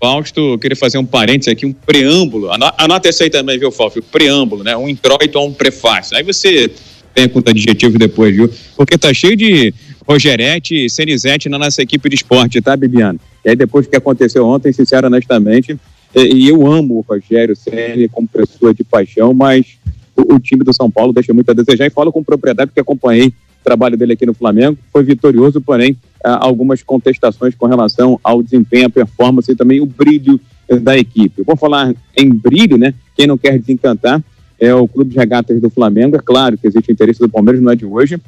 Fausto, 0.00 0.52
eu 0.52 0.58
queria 0.58 0.76
fazer 0.76 0.98
um 0.98 1.04
parênteses 1.04 1.52
aqui, 1.52 1.66
um 1.66 1.72
preâmbulo. 1.72 2.50
Anota 2.78 3.08
essa 3.08 3.24
aí 3.24 3.30
também, 3.30 3.58
viu, 3.58 3.72
Fausto? 3.72 4.00
Preâmbulo, 4.00 4.62
né? 4.62 4.76
Um 4.76 4.88
introito 4.88 5.36
a 5.36 5.42
um 5.42 5.52
prefácio. 5.52 6.16
Aí 6.16 6.22
você 6.22 6.70
tem 7.16 7.24
a 7.24 7.28
conta 7.30 7.50
adjetivo 7.50 7.98
depois, 7.98 8.36
viu? 8.36 8.50
Porque 8.76 8.98
tá 8.98 9.12
cheio 9.14 9.34
de 9.34 9.72
Rogerete 10.06 10.84
e 10.84 10.90
Senizete 10.90 11.48
na 11.48 11.58
nossa 11.58 11.80
equipe 11.80 12.10
de 12.10 12.16
esporte, 12.16 12.60
tá, 12.60 12.76
Bibiana? 12.76 13.18
E 13.42 13.48
aí 13.48 13.56
depois 13.56 13.86
do 13.86 13.90
que 13.90 13.96
aconteceu 13.96 14.44
ontem, 14.44 14.70
sincero, 14.70 15.06
honestamente, 15.06 15.78
e 16.14 16.46
eu 16.46 16.70
amo 16.70 16.98
o 16.98 17.00
Rogério 17.00 17.56
Ceni 17.56 18.06
como 18.08 18.28
pessoa 18.28 18.74
de 18.74 18.84
paixão, 18.84 19.32
mas 19.32 19.78
o, 20.14 20.34
o, 20.34 20.38
time 20.38 20.62
do 20.62 20.74
São 20.74 20.90
Paulo 20.90 21.10
deixa 21.10 21.32
muito 21.32 21.50
a 21.50 21.54
desejar 21.54 21.86
e 21.86 21.90
falo 21.90 22.12
com 22.12 22.22
propriedade 22.22 22.68
porque 22.68 22.80
acompanhei 22.80 23.28
o 23.28 23.64
trabalho 23.64 23.96
dele 23.96 24.12
aqui 24.12 24.26
no 24.26 24.34
Flamengo, 24.34 24.76
foi 24.92 25.02
vitorioso, 25.02 25.58
porém 25.60 25.96
algumas 26.22 26.82
contestações 26.82 27.54
com 27.54 27.66
relação 27.66 28.20
ao 28.22 28.42
desempenho, 28.42 28.86
a 28.86 28.90
performance 28.90 29.50
e 29.50 29.56
também 29.56 29.80
o 29.80 29.86
brilho 29.86 30.38
da 30.82 30.98
equipe. 30.98 31.42
Vou 31.42 31.56
falar 31.56 31.94
em 32.16 32.28
brilho, 32.28 32.76
né? 32.76 32.92
Quem 33.16 33.26
não 33.26 33.38
quer 33.38 33.58
desencantar, 33.58 34.22
é 34.58 34.74
o 34.74 34.88
Clube 34.88 35.10
de 35.10 35.16
Regatas 35.16 35.60
do 35.60 35.70
Flamengo. 35.70 36.16
É 36.16 36.20
claro 36.20 36.56
que 36.56 36.66
existe 36.66 36.90
interesse 36.90 37.20
do 37.20 37.28
Palmeiras, 37.28 37.62
não 37.62 37.72
é 37.72 37.76
de 37.76 37.84
hoje. 37.84 38.20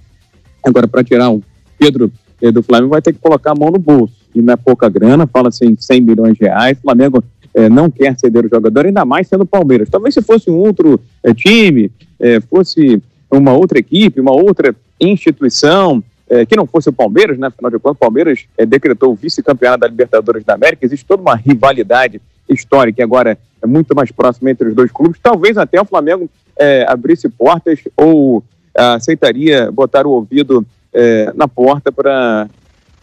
Agora, 0.65 0.87
para 0.87 1.05
tirar 1.05 1.31
o 1.31 1.43
Pedro 1.79 2.11
eh, 2.43 2.51
do 2.51 2.63
Flamengo, 2.63 2.91
vai 2.91 3.03
ter 3.03 3.13
que 3.13 3.19
colocar 3.19 3.53
a 3.53 3.55
mão 3.55 3.71
no 3.71 3.79
bolso. 3.79 4.15
E 4.35 4.43
não 4.43 4.53
é 4.53 4.57
pouca 4.57 4.89
grana, 4.89 5.27
fala-se 5.27 5.65
em 5.65 5.77
100 5.79 6.01
milhões 6.01 6.35
de 6.35 6.45
reais. 6.45 6.77
O 6.79 6.83
Flamengo 6.83 7.23
eh, 7.55 7.69
não 7.69 7.91
quer 7.91 8.17
ceder 8.19 8.47
o 8.47 8.49
jogador, 8.49 8.87
ainda 8.87 9.05
mais 9.05 9.27
sendo 9.27 9.45
Palmeiras. 9.45 9.89
Talvez 9.89 10.15
se 10.15 10.23
fosse 10.23 10.49
um 10.49 10.57
outro 10.57 11.01
eh, 11.25 11.35
time, 11.35 11.91
eh, 12.21 12.41
fosse 12.41 13.03
uma 13.31 13.53
outra 13.53 13.79
equipe, 13.79 14.21
uma 14.21 14.33
outra 14.33 14.75
instituição, 15.01 16.03
que 16.47 16.57
não 16.57 16.67
fosse 16.67 16.91
o 16.91 16.93
Palmeiras, 16.93 17.39
né? 17.39 17.47
Afinal 17.47 17.71
de 17.71 17.79
contas, 17.79 17.97
o 17.97 18.01
Palmeiras 18.01 18.45
decretou 18.69 19.11
o 19.11 19.15
vice-campeonato 19.15 19.81
da 19.81 19.89
Libertadores 19.89 20.45
da 20.45 20.53
América. 20.53 20.85
Existe 20.85 21.07
toda 21.07 21.23
uma 21.23 21.35
rivalidade 21.35 22.21
histórica 22.49 23.03
agora 23.03 23.39
é 23.63 23.67
muito 23.67 23.95
mais 23.95 24.11
próximo 24.13 24.49
entre 24.49 24.69
os 24.69 24.75
dois 24.75 24.91
clubes. 24.91 25.21
Talvez 25.23 25.57
até 25.57 25.81
o 25.81 25.85
Flamengo 25.85 26.29
é, 26.57 26.85
abrisse 26.89 27.29
portas 27.29 27.81
ou 27.97 28.43
é, 28.77 28.83
aceitaria 28.83 29.71
botar 29.71 30.07
o 30.07 30.11
ouvido 30.11 30.67
é, 30.93 31.33
na 31.35 31.49
porta 31.49 31.91
para 31.91 32.49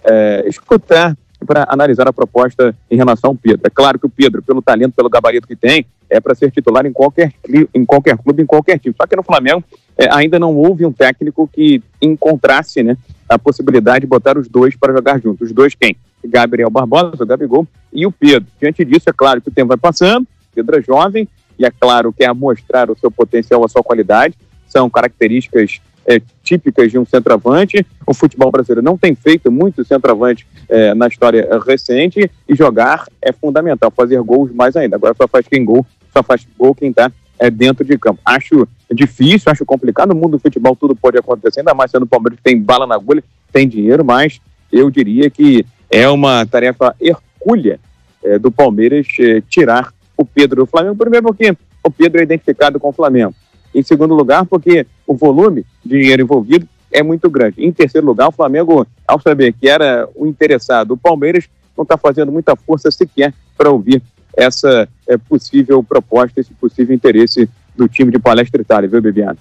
é, 0.03 0.43
escutar, 0.47 1.15
para 1.45 1.65
analisar 1.69 2.07
a 2.07 2.13
proposta 2.13 2.75
em 2.89 2.95
relação 2.95 3.31
ao 3.31 3.35
Pedro. 3.35 3.61
É 3.65 3.69
claro 3.69 3.99
que 3.99 4.05
o 4.05 4.09
Pedro, 4.09 4.41
pelo 4.41 4.61
talento, 4.61 4.93
pelo 4.95 5.09
gabarito 5.09 5.47
que 5.47 5.55
tem, 5.55 5.85
é 6.09 6.19
para 6.19 6.35
ser 6.35 6.51
titular 6.51 6.85
em 6.85 6.93
qualquer, 6.93 7.33
em 7.73 7.85
qualquer 7.85 8.17
clube, 8.17 8.41
em 8.41 8.45
qualquer 8.45 8.79
time. 8.79 8.95
Só 8.95 9.05
que 9.05 9.15
no 9.15 9.23
Flamengo 9.23 9.63
é, 9.97 10.07
ainda 10.11 10.39
não 10.39 10.55
houve 10.55 10.85
um 10.85 10.91
técnico 10.91 11.49
que 11.51 11.81
encontrasse 12.01 12.83
né, 12.83 12.97
a 13.27 13.37
possibilidade 13.39 14.01
de 14.01 14.07
botar 14.07 14.37
os 14.37 14.47
dois 14.47 14.75
para 14.75 14.93
jogar 14.93 15.19
juntos. 15.19 15.49
Os 15.49 15.53
dois 15.53 15.75
quem? 15.75 15.95
Gabriel 16.23 16.69
Barbosa, 16.69 17.23
o 17.23 17.25
Gabigol, 17.25 17.67
e 17.91 18.05
o 18.05 18.11
Pedro. 18.11 18.47
Diante 18.59 18.83
disso, 18.83 19.09
é 19.09 19.13
claro 19.13 19.41
que 19.41 19.49
o 19.49 19.51
tempo 19.51 19.69
vai 19.69 19.77
passando, 19.77 20.27
Pedro 20.53 20.77
é 20.77 20.81
jovem 20.81 21.27
e, 21.57 21.65
é 21.65 21.71
claro, 21.71 22.13
quer 22.13 22.33
mostrar 22.33 22.89
o 22.89 22.97
seu 22.97 23.11
potencial, 23.11 23.63
a 23.63 23.67
sua 23.67 23.83
qualidade. 23.83 24.35
São 24.67 24.89
características 24.89 25.79
é, 26.05 26.21
típicas 26.43 26.91
de 26.91 26.99
um 26.99 27.05
centroavante. 27.05 27.85
O 28.05 28.13
futebol 28.13 28.51
brasileiro 28.51 28.81
não 28.81 28.97
tem 28.97 29.15
feito 29.15 29.51
muito 29.51 29.83
centroavante 29.83 30.45
é, 30.69 30.93
na 30.93 31.07
história 31.07 31.47
recente 31.65 32.29
e 32.47 32.55
jogar 32.55 33.05
é 33.21 33.31
fundamental, 33.31 33.91
fazer 33.91 34.21
gols 34.21 34.51
mais 34.51 34.75
ainda. 34.75 34.95
Agora 34.95 35.15
só 35.15 35.27
faz 35.27 35.47
quem 35.47 35.63
gol, 35.63 35.85
só 36.13 36.21
faz 36.21 36.45
gol 36.57 36.75
quem 36.75 36.89
está 36.89 37.11
é, 37.39 37.49
dentro 37.49 37.83
de 37.83 37.97
campo. 37.97 38.19
Acho 38.25 38.67
difícil, 38.91 39.51
acho 39.51 39.65
complicado. 39.65 40.09
No 40.09 40.15
mundo 40.15 40.31
do 40.31 40.39
futebol 40.39 40.75
tudo 40.75 40.95
pode 40.95 41.17
acontecer, 41.17 41.59
ainda 41.59 41.73
mais 41.73 41.91
sendo 41.91 42.03
o 42.03 42.07
Palmeiras 42.07 42.37
que 42.37 42.43
tem 42.43 42.59
bala 42.59 42.87
na 42.87 42.95
agulha, 42.95 43.23
tem 43.51 43.67
dinheiro, 43.67 44.03
mas 44.03 44.39
eu 44.71 44.89
diria 44.89 45.29
que 45.29 45.65
é 45.89 46.09
uma 46.09 46.45
tarefa 46.45 46.95
hercúlea 46.99 47.79
é, 48.23 48.39
do 48.39 48.51
Palmeiras 48.51 49.07
é, 49.19 49.41
tirar 49.41 49.93
o 50.17 50.25
Pedro 50.25 50.63
do 50.63 50.65
Flamengo. 50.65 50.95
Primeiro, 50.95 51.27
porque 51.27 51.55
o 51.83 51.91
Pedro 51.91 52.19
é 52.19 52.23
identificado 52.23 52.79
com 52.79 52.89
o 52.89 52.93
Flamengo. 52.93 53.33
Em 53.73 53.83
segundo 53.83 54.13
lugar, 54.13 54.45
porque 54.45 54.85
o 55.05 55.15
volume 55.15 55.65
de 55.85 55.99
dinheiro 55.99 56.21
envolvido 56.21 56.67
é 56.91 57.03
muito 57.03 57.29
grande. 57.29 57.63
Em 57.63 57.71
terceiro 57.71 58.07
lugar, 58.07 58.29
o 58.29 58.31
Flamengo, 58.31 58.87
ao 59.07 59.19
saber 59.19 59.53
que 59.53 59.67
era 59.67 60.07
o 60.15 60.25
interessado, 60.25 60.91
o 60.91 60.97
Palmeiras 60.97 61.47
não 61.77 61.83
está 61.83 61.97
fazendo 61.97 62.31
muita 62.31 62.55
força 62.55 62.89
sequer 62.89 63.33
para 63.57 63.69
ouvir 63.69 64.01
essa 64.35 64.87
é, 65.07 65.17
possível 65.17 65.83
proposta, 65.83 66.39
esse 66.39 66.53
possível 66.53 66.95
interesse 66.95 67.49
do 67.75 67.87
time 67.87 68.11
de 68.11 68.19
Palestra 68.19 68.61
Itália, 68.61 68.89
viu, 68.89 69.01
Bebiana? 69.01 69.37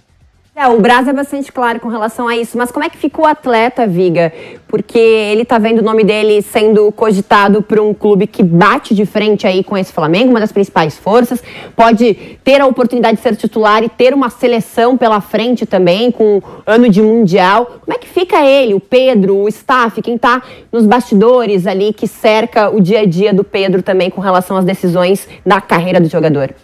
É, 0.56 0.68
o 0.68 0.80
Braz 0.80 1.08
é 1.08 1.12
bastante 1.12 1.50
claro 1.50 1.80
com 1.80 1.88
relação 1.88 2.28
a 2.28 2.36
isso, 2.36 2.56
mas 2.56 2.70
como 2.70 2.84
é 2.84 2.88
que 2.88 2.96
ficou 2.96 3.24
o 3.24 3.28
atleta, 3.28 3.88
Viga? 3.88 4.32
Porque 4.68 4.96
ele 4.96 5.44
tá 5.44 5.58
vendo 5.58 5.80
o 5.80 5.82
nome 5.82 6.04
dele 6.04 6.40
sendo 6.42 6.92
cogitado 6.92 7.60
para 7.60 7.82
um 7.82 7.92
clube 7.92 8.28
que 8.28 8.40
bate 8.40 8.94
de 8.94 9.04
frente 9.04 9.48
aí 9.48 9.64
com 9.64 9.76
esse 9.76 9.92
Flamengo, 9.92 10.30
uma 10.30 10.38
das 10.38 10.52
principais 10.52 10.96
forças, 10.96 11.42
pode 11.74 12.38
ter 12.44 12.60
a 12.60 12.66
oportunidade 12.66 13.16
de 13.16 13.22
ser 13.24 13.34
titular 13.34 13.82
e 13.82 13.88
ter 13.88 14.14
uma 14.14 14.30
seleção 14.30 14.96
pela 14.96 15.20
frente 15.20 15.66
também, 15.66 16.12
com 16.12 16.40
ano 16.64 16.88
de 16.88 17.02
Mundial. 17.02 17.80
Como 17.84 17.92
é 17.92 17.98
que 17.98 18.06
fica 18.06 18.46
ele, 18.46 18.74
o 18.74 18.80
Pedro, 18.80 19.38
o 19.38 19.48
staff, 19.48 20.00
quem 20.00 20.16
tá 20.16 20.40
nos 20.70 20.86
bastidores 20.86 21.66
ali, 21.66 21.92
que 21.92 22.06
cerca 22.06 22.70
o 22.70 22.80
dia 22.80 23.00
a 23.00 23.04
dia 23.04 23.34
do 23.34 23.42
Pedro 23.42 23.82
também 23.82 24.08
com 24.08 24.20
relação 24.20 24.56
às 24.56 24.64
decisões 24.64 25.28
da 25.44 25.60
carreira 25.60 26.00
do 26.00 26.08
jogador? 26.08 26.54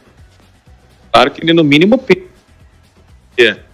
Claro 1.13 1.33
que 1.33 1.43
ele, 1.43 1.53
no 1.53 1.65
mínimo, 1.65 2.01
yeah 3.37 3.70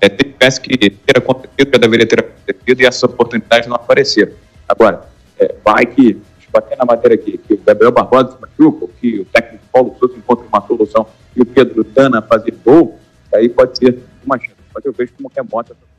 é, 0.00 0.08
tivesse 0.40 0.60
que 0.60 0.90
ter 0.90 1.18
acontecido, 1.18 1.70
já 1.72 1.78
deveria 1.78 2.06
ter 2.06 2.20
acontecido 2.20 2.80
e 2.80 2.86
essas 2.86 3.02
oportunidades 3.02 3.68
não 3.68 3.76
apareceram. 3.76 4.32
Agora, 4.68 5.06
é, 5.38 5.54
vai 5.64 5.84
que, 5.86 6.20
bater 6.52 6.76
na 6.76 6.84
matéria 6.84 7.14
aqui, 7.14 7.38
que 7.38 7.54
o 7.54 7.58
Gabriel 7.58 7.92
Barbosa 7.92 8.32
se 8.32 8.40
machuca, 8.40 8.88
que 9.00 9.20
o 9.20 9.24
técnico 9.26 9.64
Paulo 9.72 9.94
Souza 10.00 10.16
encontra 10.16 10.46
uma 10.46 10.66
solução 10.66 11.06
e 11.36 11.42
o 11.42 11.46
Pedro 11.46 11.84
Dana 11.84 12.20
fazer 12.22 12.52
gol, 12.64 12.98
aí 13.32 13.48
pode 13.48 13.78
ser 13.78 13.98
uma 14.24 14.36
chance. 14.38 14.56
Mas 14.74 14.84
eu 14.84 14.92
vejo 14.92 15.12
como 15.16 15.30
remota 15.34 15.72
essa 15.72 15.89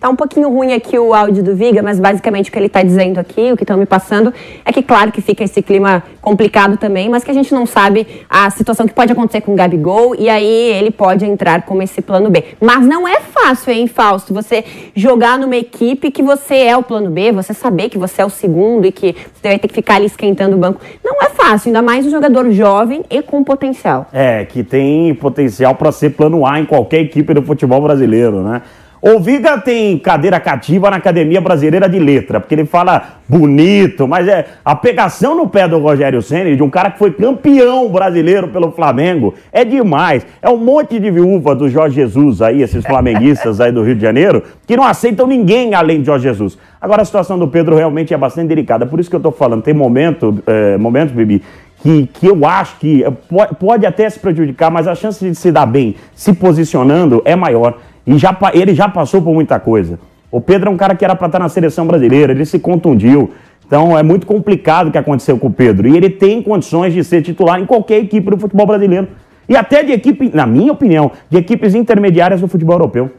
Tá 0.00 0.08
um 0.08 0.16
pouquinho 0.16 0.48
ruim 0.48 0.72
aqui 0.72 0.98
o 0.98 1.12
áudio 1.12 1.42
do 1.42 1.54
Viga, 1.54 1.82
mas 1.82 2.00
basicamente 2.00 2.48
o 2.48 2.52
que 2.52 2.58
ele 2.58 2.68
está 2.68 2.82
dizendo 2.82 3.20
aqui, 3.20 3.52
o 3.52 3.56
que 3.56 3.64
estão 3.64 3.76
me 3.76 3.84
passando, 3.84 4.32
é 4.64 4.72
que 4.72 4.82
claro 4.82 5.12
que 5.12 5.20
fica 5.20 5.44
esse 5.44 5.60
clima 5.60 6.02
complicado 6.22 6.78
também, 6.78 7.10
mas 7.10 7.22
que 7.22 7.30
a 7.30 7.34
gente 7.34 7.52
não 7.52 7.66
sabe 7.66 8.06
a 8.26 8.48
situação 8.48 8.86
que 8.86 8.94
pode 8.94 9.12
acontecer 9.12 9.42
com 9.42 9.52
o 9.52 9.54
Gabigol 9.54 10.14
e 10.18 10.30
aí 10.30 10.72
ele 10.72 10.90
pode 10.90 11.26
entrar 11.26 11.66
como 11.66 11.82
esse 11.82 12.00
plano 12.00 12.30
B. 12.30 12.42
Mas 12.58 12.86
não 12.86 13.06
é 13.06 13.20
fácil, 13.20 13.74
hein, 13.74 13.86
Fausto, 13.86 14.32
você 14.32 14.64
jogar 14.94 15.38
numa 15.38 15.56
equipe 15.56 16.10
que 16.10 16.22
você 16.22 16.54
é 16.54 16.74
o 16.74 16.82
plano 16.82 17.10
B, 17.10 17.30
você 17.30 17.52
saber 17.52 17.90
que 17.90 17.98
você 17.98 18.22
é 18.22 18.24
o 18.24 18.30
segundo 18.30 18.86
e 18.86 18.92
que 18.92 19.14
você 19.34 19.48
vai 19.48 19.58
ter 19.58 19.68
que 19.68 19.74
ficar 19.74 19.96
ali 19.96 20.06
esquentando 20.06 20.56
o 20.56 20.58
banco. 20.58 20.80
Não 21.04 21.20
é 21.20 21.28
fácil, 21.28 21.68
ainda 21.68 21.82
mais 21.82 22.06
um 22.06 22.10
jogador 22.10 22.50
jovem 22.52 23.04
e 23.10 23.20
com 23.20 23.44
potencial. 23.44 24.06
É, 24.14 24.46
que 24.46 24.64
tem 24.64 25.14
potencial 25.14 25.74
para 25.74 25.92
ser 25.92 26.16
plano 26.16 26.46
A 26.46 26.58
em 26.58 26.64
qualquer 26.64 27.00
equipe 27.00 27.34
do 27.34 27.42
futebol 27.42 27.82
brasileiro, 27.82 28.42
né? 28.42 28.62
O 29.02 29.18
Viga 29.18 29.56
tem 29.56 29.96
cadeira 29.96 30.38
cativa 30.38 30.90
na 30.90 30.98
Academia 30.98 31.40
Brasileira 31.40 31.88
de 31.88 31.98
Letra, 31.98 32.38
porque 32.38 32.54
ele 32.54 32.66
fala 32.66 33.14
bonito, 33.26 34.06
mas 34.06 34.28
é 34.28 34.44
a 34.62 34.76
pegação 34.76 35.34
no 35.34 35.48
pé 35.48 35.66
do 35.66 35.78
Rogério 35.78 36.20
Ceni 36.20 36.54
de 36.54 36.62
um 36.62 36.68
cara 36.68 36.90
que 36.90 36.98
foi 36.98 37.10
campeão 37.10 37.88
brasileiro 37.88 38.48
pelo 38.48 38.70
Flamengo, 38.72 39.32
é 39.50 39.64
demais. 39.64 40.26
É 40.42 40.50
um 40.50 40.58
monte 40.58 41.00
de 41.00 41.10
viúva 41.10 41.54
do 41.54 41.66
Jorge 41.66 41.94
Jesus 41.94 42.42
aí, 42.42 42.60
esses 42.60 42.84
flamenguistas 42.84 43.58
aí 43.58 43.72
do 43.72 43.82
Rio 43.82 43.94
de 43.94 44.02
Janeiro, 44.02 44.42
que 44.66 44.76
não 44.76 44.84
aceitam 44.84 45.26
ninguém 45.26 45.74
além 45.74 46.00
de 46.00 46.06
Jorge 46.06 46.28
Jesus. 46.28 46.58
Agora 46.78 47.00
a 47.00 47.04
situação 47.06 47.38
do 47.38 47.48
Pedro 47.48 47.76
realmente 47.76 48.12
é 48.12 48.18
bastante 48.18 48.48
delicada, 48.48 48.84
por 48.84 49.00
isso 49.00 49.08
que 49.08 49.16
eu 49.16 49.20
tô 49.20 49.32
falando, 49.32 49.62
tem 49.62 49.72
momento, 49.72 50.42
é, 50.46 50.76
momentos, 50.76 51.14
Bibi, 51.14 51.42
que, 51.82 52.06
que 52.06 52.26
eu 52.26 52.44
acho 52.44 52.76
que 52.78 53.02
pode, 53.28 53.54
pode 53.54 53.86
até 53.86 54.10
se 54.10 54.18
prejudicar, 54.18 54.70
mas 54.70 54.86
a 54.86 54.94
chance 54.94 55.26
de 55.26 55.34
se 55.34 55.50
dar 55.50 55.64
bem 55.64 55.94
se 56.14 56.34
posicionando 56.34 57.22
é 57.24 57.34
maior. 57.34 57.78
E 58.06 58.16
já, 58.18 58.36
ele 58.54 58.74
já 58.74 58.88
passou 58.88 59.20
por 59.20 59.32
muita 59.34 59.58
coisa. 59.58 59.98
O 60.30 60.40
Pedro 60.40 60.70
é 60.70 60.72
um 60.72 60.76
cara 60.76 60.94
que 60.94 61.04
era 61.04 61.14
para 61.16 61.26
estar 61.26 61.38
na 61.38 61.48
seleção 61.48 61.86
brasileira, 61.86 62.32
ele 62.32 62.44
se 62.44 62.58
contundiu. 62.58 63.30
Então 63.66 63.96
é 63.96 64.02
muito 64.02 64.26
complicado 64.26 64.88
o 64.88 64.90
que 64.90 64.98
aconteceu 64.98 65.38
com 65.38 65.48
o 65.48 65.52
Pedro. 65.52 65.88
E 65.88 65.96
ele 65.96 66.10
tem 66.10 66.42
condições 66.42 66.92
de 66.92 67.02
ser 67.04 67.22
titular 67.22 67.60
em 67.60 67.66
qualquer 67.66 67.98
equipe 67.98 68.30
do 68.30 68.38
futebol 68.38 68.66
brasileiro. 68.66 69.08
E 69.48 69.56
até 69.56 69.82
de 69.82 69.92
equipe, 69.92 70.30
na 70.34 70.46
minha 70.46 70.72
opinião, 70.72 71.10
de 71.28 71.38
equipes 71.38 71.74
intermediárias 71.74 72.40
do 72.40 72.48
futebol 72.48 72.74
europeu. 72.74 73.10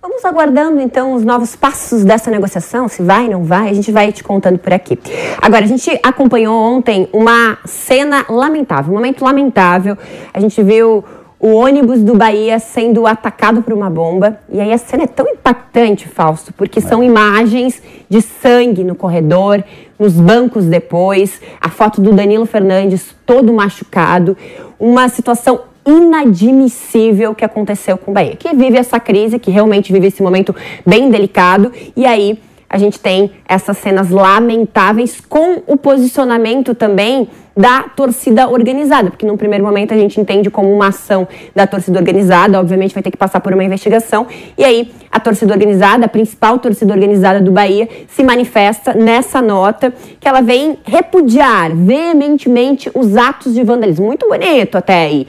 Vamos 0.00 0.24
aguardando 0.24 0.80
então 0.80 1.12
os 1.14 1.24
novos 1.24 1.56
passos 1.56 2.04
dessa 2.04 2.30
negociação, 2.30 2.86
se 2.88 3.02
vai, 3.02 3.28
não 3.28 3.42
vai, 3.42 3.68
a 3.68 3.72
gente 3.72 3.90
vai 3.90 4.12
te 4.12 4.22
contando 4.22 4.58
por 4.58 4.72
aqui. 4.72 4.96
Agora, 5.42 5.64
a 5.64 5.68
gente 5.68 5.90
acompanhou 6.02 6.54
ontem 6.56 7.08
uma 7.12 7.58
cena 7.64 8.24
lamentável, 8.28 8.92
um 8.92 8.96
momento 8.96 9.24
lamentável. 9.24 9.98
A 10.32 10.38
gente 10.38 10.62
viu 10.62 11.04
o 11.40 11.54
ônibus 11.54 12.02
do 12.02 12.16
Bahia 12.16 12.58
sendo 12.58 13.06
atacado 13.06 13.62
por 13.62 13.72
uma 13.72 13.88
bomba. 13.88 14.40
E 14.50 14.60
aí 14.60 14.72
a 14.72 14.78
cena 14.78 15.04
é 15.04 15.06
tão 15.06 15.26
impactante, 15.28 16.08
Fausto, 16.08 16.52
porque 16.52 16.80
são 16.80 17.02
imagens 17.02 17.80
de 18.08 18.20
sangue 18.20 18.82
no 18.82 18.94
corredor, 18.94 19.62
nos 19.98 20.14
bancos 20.14 20.64
depois, 20.64 21.40
a 21.60 21.68
foto 21.68 22.00
do 22.00 22.12
Danilo 22.12 22.46
Fernandes 22.46 23.14
todo 23.24 23.52
machucado, 23.52 24.36
uma 24.78 25.08
situação 25.08 25.60
inadmissível 25.86 27.34
que 27.34 27.44
aconteceu 27.44 27.96
com 27.96 28.10
o 28.10 28.14
Bahia, 28.14 28.36
que 28.36 28.54
vive 28.54 28.76
essa 28.76 29.00
crise, 29.00 29.38
que 29.38 29.50
realmente 29.50 29.92
vive 29.92 30.08
esse 30.08 30.22
momento 30.22 30.54
bem 30.84 31.10
delicado, 31.10 31.72
e 31.96 32.04
aí 32.04 32.38
a 32.68 32.76
gente 32.76 33.00
tem 33.00 33.30
essas 33.48 33.78
cenas 33.78 34.10
lamentáveis 34.10 35.20
com 35.26 35.62
o 35.66 35.76
posicionamento 35.76 36.74
também 36.74 37.28
da 37.58 37.82
torcida 37.82 38.48
organizada, 38.48 39.10
porque 39.10 39.26
num 39.26 39.36
primeiro 39.36 39.64
momento 39.64 39.92
a 39.92 39.96
gente 39.96 40.20
entende 40.20 40.48
como 40.48 40.72
uma 40.72 40.88
ação 40.88 41.26
da 41.52 41.66
torcida 41.66 41.98
organizada, 41.98 42.60
obviamente 42.60 42.94
vai 42.94 43.02
ter 43.02 43.10
que 43.10 43.16
passar 43.16 43.40
por 43.40 43.52
uma 43.52 43.64
investigação, 43.64 44.28
e 44.56 44.64
aí 44.64 44.92
a 45.10 45.18
torcida 45.18 45.52
organizada, 45.52 46.04
a 46.04 46.08
principal 46.08 46.60
torcida 46.60 46.92
organizada 46.92 47.40
do 47.40 47.50
Bahia, 47.50 47.88
se 48.06 48.22
manifesta 48.22 48.94
nessa 48.94 49.42
nota 49.42 49.92
que 50.20 50.28
ela 50.28 50.40
vem 50.40 50.78
repudiar 50.84 51.74
veementemente 51.74 52.88
os 52.94 53.16
atos 53.16 53.52
de 53.52 53.64
vandalismo. 53.64 54.06
Muito 54.06 54.28
bonito 54.28 54.78
até 54.78 55.06
aí 55.06 55.26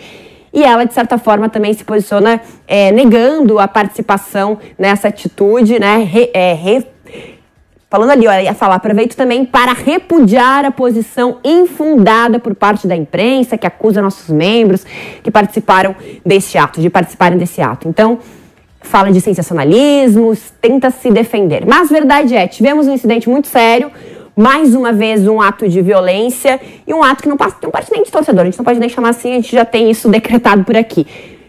e 0.53 0.63
ela, 0.63 0.83
de 0.83 0.93
certa 0.93 1.17
forma, 1.17 1.47
também 1.47 1.73
se 1.73 1.83
posiciona 1.83 2.41
é, 2.67 2.91
negando 2.91 3.59
a 3.59 3.67
participação 3.67 4.57
nessa 4.77 5.07
atitude, 5.07 5.79
né? 5.79 5.97
Re, 5.97 6.31
é, 6.33 6.53
falando 7.89 8.11
ali, 8.11 8.27
olha, 8.27 8.43
ia 8.43 8.53
falar, 8.53 8.75
aproveito 8.75 9.15
também 9.15 9.43
para 9.43 9.73
repudiar 9.73 10.63
a 10.63 10.71
posição 10.71 11.37
infundada 11.43 12.37
por 12.37 12.53
parte 12.53 12.87
da 12.87 12.95
imprensa, 12.95 13.57
que 13.57 13.65
acusa 13.65 14.01
nossos 14.01 14.29
membros 14.29 14.85
que 15.23 15.31
participaram 15.31 15.95
deste 16.23 16.57
ato, 16.57 16.79
de 16.79 16.89
participarem 16.89 17.37
desse 17.37 17.61
ato. 17.61 17.87
Então, 17.87 18.19
fala 18.79 19.11
de 19.11 19.19
sensacionalismo, 19.19 20.37
tenta 20.61 20.91
se 20.91 21.09
defender. 21.09 21.65
Mas 21.65 21.89
verdade 21.89 22.35
é, 22.35 22.47
tivemos 22.47 22.87
um 22.87 22.93
incidente 22.93 23.27
muito 23.27 23.47
sério, 23.47 23.91
mais 24.35 24.75
uma 24.75 24.93
vez 24.93 25.27
um 25.27 25.41
ato 25.41 25.67
de 25.67 25.81
violência 25.81 26.61
e 26.87 26.93
um 26.93 27.03
ato 27.03 27.23
que 27.23 27.29
não, 27.29 27.35
passa, 27.35 27.57
não 27.63 27.71
parte 27.71 27.91
nem 27.91 28.03
de 28.03 28.11
torcedor, 28.11 28.41
a 28.41 28.45
gente 28.45 28.57
não 28.57 28.63
pode 28.63 28.79
nem 28.79 28.87
chamar 28.87 29.09
assim, 29.09 29.31
a 29.31 29.35
gente 29.35 29.51
já 29.51 29.65
tem 29.65 29.89
isso 29.89 30.07
decretado 30.09 30.63
por 30.63 30.77
aqui. 30.77 31.07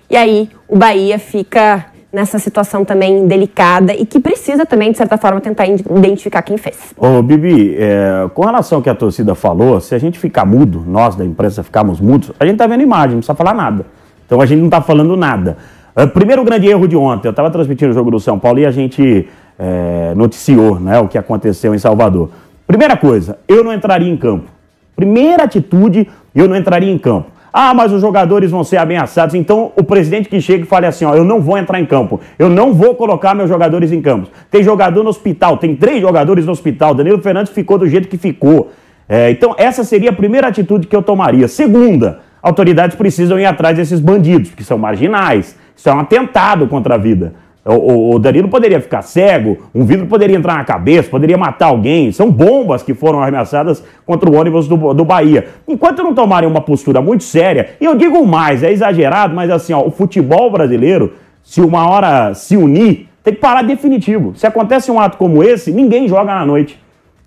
E 0.09 0.16
aí 0.16 0.50
o 0.66 0.76
Bahia 0.76 1.18
fica 1.18 1.87
nessa 2.12 2.38
situação 2.38 2.85
também 2.85 3.26
delicada 3.26 3.95
e 3.95 4.05
que 4.05 4.19
precisa 4.19 4.67
também, 4.67 4.90
de 4.90 4.99
certa 4.99 5.17
forma, 5.17 5.40
tentar 5.40 5.67
identificar 5.67 6.43
quem 6.43 6.57
fez. 6.57 6.93
Ô, 6.97 7.23
Bibi, 7.23 7.76
é, 7.79 8.29
com 8.35 8.45
relação 8.45 8.79
ao 8.79 8.83
que 8.83 8.90
a 8.90 8.95
torcida 8.95 9.35
falou, 9.35 9.81
se 9.81 9.95
a 9.95 9.99
gente 9.99 10.19
ficar 10.19 10.45
mudo, 10.45 10.85
nós 10.87 11.14
da 11.14 11.25
imprensa 11.25 11.62
ficarmos 11.62 12.00
mudos, 12.00 12.33
a 12.38 12.45
gente 12.45 12.57
tá 12.57 12.67
vendo 12.67 12.83
imagem, 12.83 13.12
não 13.12 13.19
precisa 13.19 13.37
falar 13.37 13.55
nada. 13.55 13.87
Então 14.26 14.40
a 14.40 14.47
gente 14.47 14.61
não 14.61 14.71
tá 14.71 14.81
falando 14.81 15.17
nada. 15.17 15.57
Uh, 15.97 16.09
primeiro 16.09 16.45
grande 16.45 16.69
erro 16.69 16.87
de 16.87 16.97
ontem, 16.97 17.29
eu 17.29 17.31
estava 17.31 17.50
transmitindo 17.50 17.90
o 17.90 17.95
jogo 17.95 18.11
do 18.11 18.21
São 18.21 18.38
Paulo 18.38 18.59
e 18.59 18.67
a 18.67 18.71
gente 18.71 19.29
é, 19.59 20.14
noticiou 20.17 20.81
né, 20.81 20.99
o 20.99 21.07
que 21.07 21.19
aconteceu 21.19 21.75
em 21.75 21.79
Salvador. 21.79 22.31
Primeira 22.67 22.97
coisa, 22.97 23.38
eu 23.47 23.62
não 23.62 23.73
entraria 23.73 24.09
em 24.09 24.17
campo. 24.17 24.49
Primeira 24.97 25.45
atitude, 25.45 26.09
eu 26.35 26.49
não 26.49 26.57
entraria 26.57 26.93
em 26.93 26.99
campo. 26.99 27.31
Ah, 27.52 27.75
mas 27.75 27.92
os 27.92 28.00
jogadores 28.00 28.50
vão 28.50 28.62
ser 28.62 28.76
ameaçados. 28.76 29.35
Então, 29.35 29.73
o 29.76 29.83
presidente 29.83 30.28
que 30.28 30.40
chega 30.40 30.64
e 30.64 30.66
fale 30.66 30.87
assim: 30.87 31.04
ó, 31.04 31.14
eu 31.14 31.25
não 31.25 31.40
vou 31.40 31.59
entrar 31.59 31.80
em 31.80 31.87
campo. 31.87 32.21
Eu 32.38 32.49
não 32.49 32.73
vou 32.73 32.95
colocar 32.95 33.35
meus 33.35 33.49
jogadores 33.49 33.92
em 33.92 34.00
campo. 34.00 34.28
Tem 34.50 34.62
jogador 34.62 35.02
no 35.02 35.11
hospital, 35.11 35.57
tem 35.57 35.75
três 35.75 36.00
jogadores 36.00 36.47
no 36.47 36.52
hospital. 36.52 36.95
Danilo 36.95 37.21
Fernandes 37.21 37.52
ficou 37.52 37.78
do 37.78 37.88
jeito 37.88 38.09
que 38.09 38.16
ficou. 38.16 38.71
É, 39.09 39.30
então, 39.30 39.54
essa 39.59 39.83
seria 39.83 40.11
a 40.11 40.12
primeira 40.12 40.47
atitude 40.47 40.87
que 40.87 40.95
eu 40.95 41.02
tomaria. 41.02 41.49
Segunda, 41.49 42.21
autoridades 42.40 42.97
precisam 42.97 43.38
ir 43.38 43.45
atrás 43.45 43.76
desses 43.76 43.99
bandidos, 43.99 44.50
que 44.50 44.62
são 44.62 44.78
marginais. 44.78 45.57
Isso 45.76 45.88
é 45.88 45.95
um 45.95 45.99
atentado 45.99 46.69
contra 46.69 46.95
a 46.95 46.99
vida. 46.99 47.35
O, 47.64 48.14
o, 48.14 48.19
Danilo 48.19 48.49
poderia 48.49 48.81
ficar 48.81 49.02
cego, 49.02 49.59
um 49.75 49.85
vidro 49.85 50.07
poderia 50.07 50.37
entrar 50.37 50.57
na 50.57 50.64
cabeça, 50.64 51.11
poderia 51.11 51.37
matar 51.37 51.67
alguém. 51.67 52.11
São 52.11 52.31
bombas 52.31 52.83
que 52.83 52.95
foram 52.95 53.21
arremessadas 53.21 53.85
contra 54.07 54.31
o 54.31 54.35
ônibus 54.35 54.67
do, 54.67 54.95
do 54.95 55.05
Bahia. 55.05 55.49
Enquanto 55.69 56.02
não 56.02 56.14
tomarem 56.14 56.49
uma 56.49 56.62
postura 56.62 57.02
muito 57.02 57.23
séria, 57.23 57.71
e 57.79 57.85
eu 57.85 57.95
digo 57.95 58.26
mais, 58.26 58.62
é 58.62 58.73
exagerado, 58.73 59.34
mas 59.34 59.50
assim, 59.50 59.75
ó, 59.75 59.87
o 59.87 59.91
futebol 59.91 60.50
brasileiro, 60.50 61.13
se 61.43 61.61
uma 61.61 61.87
hora 61.89 62.32
se 62.32 62.56
unir, 62.56 63.08
tem 63.23 63.34
que 63.34 63.41
parar 63.41 63.63
definitivo. 63.63 64.32
Se 64.34 64.47
acontece 64.47 64.91
um 64.91 64.99
ato 64.99 65.19
como 65.19 65.45
esse, 65.45 65.71
ninguém 65.71 66.08
joga 66.08 66.34
na 66.34 66.47
noite. 66.47 66.80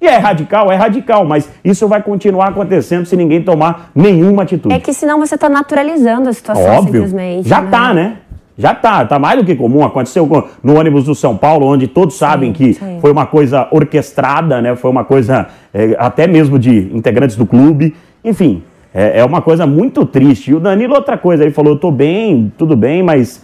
E 0.04 0.06
é 0.08 0.18
radical, 0.18 0.70
é 0.70 0.76
radical, 0.76 1.24
mas 1.24 1.50
isso 1.64 1.88
vai 1.88 2.02
continuar 2.02 2.50
acontecendo 2.50 3.06
se 3.06 3.16
ninguém 3.16 3.42
tomar 3.42 3.90
nenhuma 3.96 4.44
atitude. 4.44 4.76
É 4.76 4.78
que 4.78 4.94
senão 4.94 5.18
você 5.18 5.36
está 5.36 5.48
naturalizando 5.48 6.28
a 6.28 6.34
situação 6.34 6.76
Óbvio. 6.76 6.94
simplesmente. 6.96 7.48
Já 7.48 7.62
né? 7.62 7.72
tá, 7.72 7.94
né? 7.94 8.18
Já 8.58 8.76
tá, 8.76 9.04
tá 9.06 9.18
mais 9.18 9.40
do 9.40 9.46
que 9.46 9.56
comum. 9.56 9.84
Aconteceu 9.84 10.30
no 10.62 10.78
ônibus 10.78 11.06
do 11.06 11.16
São 11.16 11.36
Paulo, 11.36 11.66
onde 11.66 11.88
todos 11.88 12.16
sabem 12.16 12.50
sim, 12.50 12.54
que 12.54 12.74
sim. 12.74 13.00
foi 13.02 13.12
uma 13.12 13.26
coisa 13.26 13.68
orquestrada, 13.72 14.62
né? 14.62 14.76
Foi 14.76 14.92
uma 14.92 15.04
coisa 15.04 15.48
é, 15.74 15.96
até 15.98 16.28
mesmo 16.28 16.60
de 16.60 16.92
integrantes 16.96 17.36
do 17.36 17.46
clube. 17.46 17.96
Enfim, 18.24 18.64
é, 18.94 19.20
é, 19.20 19.26
uma 19.26 19.42
coisa 19.42 19.66
muito 19.66 20.06
triste. 20.06 20.52
E 20.52 20.54
o 20.54 20.60
Danilo, 20.60 20.94
outra 20.94 21.18
coisa, 21.18 21.44
ele 21.44 21.52
falou: 21.52 21.74
eu 21.74 21.80
tô 21.80 21.92
bem, 21.92 22.52
tudo 22.58 22.76
bem, 22.76 23.02
mas 23.02 23.44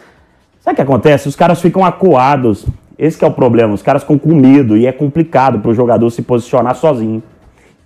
sabe 0.59 0.73
o 0.73 0.75
que 0.75 0.81
acontece? 0.81 1.27
Os 1.27 1.35
caras 1.35 1.59
ficam 1.59 1.83
acuados. 1.83 2.65
Esse 2.97 3.23
é 3.23 3.27
o 3.27 3.31
problema. 3.31 3.73
Os 3.73 3.81
caras 3.81 4.03
ficam 4.03 4.17
com 4.17 4.35
medo 4.35 4.77
e 4.77 4.85
é 4.85 4.91
complicado 4.91 5.59
para 5.59 5.71
o 5.71 5.73
jogador 5.73 6.09
se 6.11 6.21
posicionar 6.21 6.75
sozinho. 6.75 7.23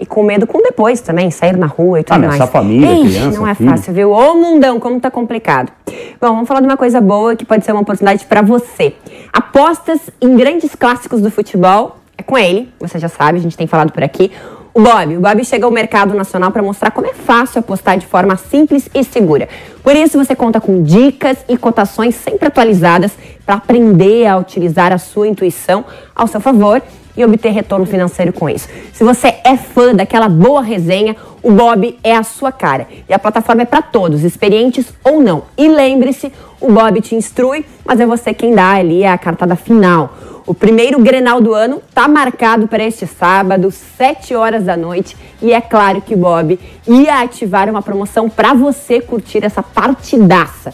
E 0.03 0.05
com 0.05 0.21
medo 0.21 0.45
com 0.45 0.61
depois 0.61 0.99
também, 0.99 1.31
sair 1.31 1.55
na 1.55 1.65
rua 1.65 2.01
e 2.01 2.03
tudo 2.03 2.15
ah, 2.15 2.27
mais. 2.27 2.33
Essa 2.33 2.45
família, 2.45 2.91
Ixi, 2.91 3.09
criança, 3.09 3.39
Não 3.39 3.47
é 3.47 3.55
filho. 3.55 3.69
fácil, 3.69 3.93
viu? 3.93 4.11
Ô 4.11 4.35
mundão, 4.35 4.77
como 4.77 4.99
tá 4.99 5.09
complicado. 5.09 5.71
Bom, 6.19 6.27
vamos 6.27 6.45
falar 6.45 6.59
de 6.59 6.65
uma 6.65 6.75
coisa 6.75 6.99
boa 6.99 7.37
que 7.37 7.45
pode 7.45 7.63
ser 7.63 7.71
uma 7.71 7.79
oportunidade 7.79 8.25
para 8.25 8.41
você. 8.41 8.95
Apostas 9.31 10.01
em 10.21 10.35
grandes 10.35 10.75
clássicos 10.75 11.21
do 11.21 11.31
futebol 11.31 11.99
é 12.17 12.21
com 12.21 12.37
ele, 12.37 12.69
você 12.81 12.99
já 12.99 13.07
sabe, 13.07 13.37
a 13.37 13.41
gente 13.41 13.55
tem 13.55 13.65
falado 13.65 13.93
por 13.93 14.03
aqui. 14.03 14.29
O 14.73 14.81
Bob. 14.81 15.15
O 15.15 15.21
Bob 15.21 15.45
chega 15.45 15.65
ao 15.65 15.71
mercado 15.71 16.13
nacional 16.13 16.51
para 16.51 16.61
mostrar 16.61 16.91
como 16.91 17.07
é 17.07 17.13
fácil 17.13 17.59
apostar 17.59 17.97
de 17.97 18.05
forma 18.05 18.35
simples 18.35 18.89
e 18.93 19.05
segura. 19.05 19.47
Por 19.81 19.95
isso, 19.95 20.17
você 20.17 20.35
conta 20.35 20.59
com 20.59 20.83
dicas 20.83 21.37
e 21.47 21.55
cotações 21.55 22.15
sempre 22.15 22.49
atualizadas 22.49 23.13
para 23.45 23.55
aprender 23.55 24.25
a 24.25 24.35
utilizar 24.35 24.91
a 24.91 24.97
sua 24.97 25.29
intuição 25.29 25.85
ao 26.13 26.27
seu 26.27 26.41
favor 26.41 26.81
e 27.15 27.23
obter 27.23 27.51
retorno 27.51 27.85
financeiro 27.85 28.33
com 28.33 28.49
isso. 28.49 28.67
Se 28.91 29.03
você 29.03 29.35
é 29.43 29.55
fã 29.55 29.93
daquela 29.93 30.27
boa 30.27 30.61
resenha, 30.61 31.15
o 31.41 31.51
Bob 31.51 31.97
é 32.03 32.15
a 32.15 32.23
sua 32.23 32.51
cara. 32.51 32.87
E 33.07 33.13
a 33.13 33.19
plataforma 33.19 33.61
é 33.61 33.65
para 33.65 33.81
todos, 33.81 34.23
experientes 34.23 34.93
ou 35.03 35.21
não. 35.21 35.43
E 35.57 35.67
lembre-se, 35.67 36.31
o 36.59 36.71
Bob 36.71 37.01
te 37.01 37.15
instrui, 37.15 37.65
mas 37.85 37.99
é 37.99 38.05
você 38.05 38.33
quem 38.33 38.53
dá 38.53 38.71
ali 38.71 39.05
a 39.05 39.17
cartada 39.17 39.55
final. 39.55 40.13
O 40.45 40.53
primeiro 40.53 40.99
Grenal 40.99 41.39
do 41.39 41.53
ano 41.53 41.81
está 41.87 42.05
marcado 42.07 42.67
para 42.67 42.83
este 42.83 43.07
sábado, 43.07 43.71
7 43.71 44.35
horas 44.35 44.65
da 44.65 44.75
noite, 44.75 45.15
e 45.41 45.53
é 45.53 45.61
claro 45.61 46.01
que 46.01 46.15
o 46.15 46.17
Bob 46.17 46.59
ia 46.85 47.21
ativar 47.21 47.69
uma 47.69 47.81
promoção 47.81 48.29
para 48.29 48.53
você 48.53 48.99
curtir 48.99 49.45
essa 49.45 49.63
partidaça. 49.63 50.73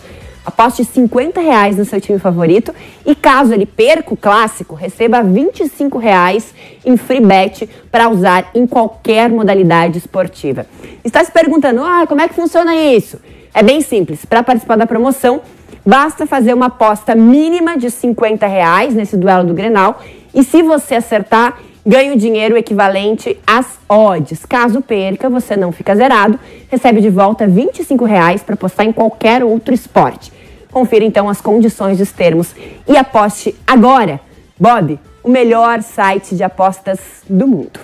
Aposte 0.50 0.84
50 0.84 1.40
reais 1.40 1.78
no 1.78 1.86
seu 1.86 2.02
time 2.02 2.18
favorito 2.18 2.74
e 3.06 3.14
caso 3.14 3.54
ele 3.54 3.68
perca 3.68 4.16
o 4.16 4.18
clássico, 4.18 4.74
receba 4.74 5.22
25 5.22 6.00
reais 6.00 6.56
em 6.84 6.98
free 6.98 7.22
bet 7.22 7.70
para 7.92 8.10
usar 8.10 8.50
em 8.56 8.66
qualquer 8.66 9.30
modalidade 9.30 10.00
esportiva. 10.00 10.66
Está 11.04 11.24
se 11.24 11.32
perguntando, 11.32 11.84
ah, 11.84 12.06
como 12.08 12.22
é 12.22 12.28
que 12.28 12.34
funciona 12.34 12.76
isso? 12.76 13.20
É 13.54 13.62
bem 13.62 13.80
simples. 13.82 14.26
Para 14.26 14.42
participar 14.42 14.76
da 14.76 14.88
promoção, 14.88 15.42
basta 15.86 16.26
fazer 16.26 16.56
uma 16.56 16.66
aposta 16.66 17.14
mínima 17.14 17.78
de 17.78 17.92
50 17.92 18.48
reais 18.48 18.96
nesse 18.96 19.16
duelo 19.16 19.48
do 19.48 19.54
Grenal 19.54 20.02
e 20.34 20.44
se 20.44 20.64
você 20.64 20.96
acertar, 20.96 21.60
ganha 21.86 22.12
o 22.12 22.18
dinheiro 22.18 22.58
equivalente 22.58 23.38
às 23.46 23.78
odds. 23.88 24.48
Caso 24.48 24.82
perca, 24.82 25.30
você 25.30 25.56
não 25.56 25.72
fica 25.72 25.96
zerado, 25.96 26.40
recebe 26.72 27.02
de 27.02 27.10
volta 27.12 27.48
25 27.48 28.04
reais 28.04 28.42
para 28.42 28.56
apostar 28.56 28.88
em 28.88 28.92
qualquer 28.92 29.44
outro 29.44 29.76
esporte. 29.76 30.39
Confira 30.72 31.04
então 31.04 31.30
as 31.30 31.42
condições 31.42 31.98
dos 31.98 32.12
termos 32.12 32.48
e 32.88 32.96
aposte 32.96 33.56
agora. 33.66 34.20
Bob, 34.60 35.00
o 35.24 35.30
melhor 35.30 35.82
site 35.82 36.36
de 36.36 36.44
apostas 36.44 37.00
do 37.30 37.48
mundo. 37.48 37.80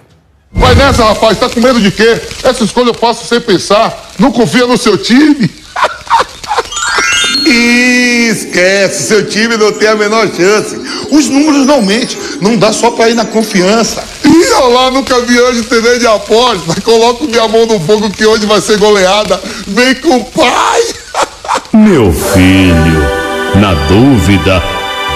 Vai 0.52 0.74
nessa, 0.76 1.04
rapaz, 1.04 1.38
tá 1.40 1.50
com 1.50 1.60
medo 1.60 1.82
de 1.82 1.92
quê? 1.92 2.22
Essa 2.44 2.64
escolha 2.64 2.90
eu 2.90 2.94
faço 2.94 3.26
sem 3.26 3.42
pensar. 3.42 4.12
Não 4.18 4.32
confia 4.32 4.66
no 4.66 4.78
seu 4.78 4.98
time? 4.98 5.50
Esquece, 7.46 9.08
seu 9.08 9.28
time 9.28 9.58
não 9.58 9.72
tem 9.72 9.88
a 9.88 9.96
menor 9.96 10.28
chance. 10.34 10.76
Os 11.12 11.28
números 11.28 11.66
não 11.66 11.82
mentem, 11.82 12.18
não 12.42 12.58
dá 12.58 12.72
só 12.72 12.92
pra 12.92 13.10
ir 13.10 13.16
na 13.16 13.26
confiança. 13.26 14.04
Ih, 14.24 14.52
olha 14.54 14.74
lá, 14.74 14.92
nunca 14.92 15.20
vi 15.22 15.40
hoje 15.40 15.64
TV 15.64 16.00
de 16.00 16.08
aposta. 16.08 16.82
Coloco 16.82 17.26
minha 17.26 17.48
mão 17.48 17.66
no 17.66 17.80
fogo 17.80 18.10
que 18.10 18.26
hoje 18.26 18.46
vai 18.46 18.62
ser 18.62 18.78
goleada. 18.78 19.40
Vem 19.68 19.96
com 19.96 20.18
o 20.18 20.26
pai. 20.26 20.95
Meu 21.76 22.10
filho, 22.14 23.02
na 23.56 23.74
dúvida, 23.90 24.64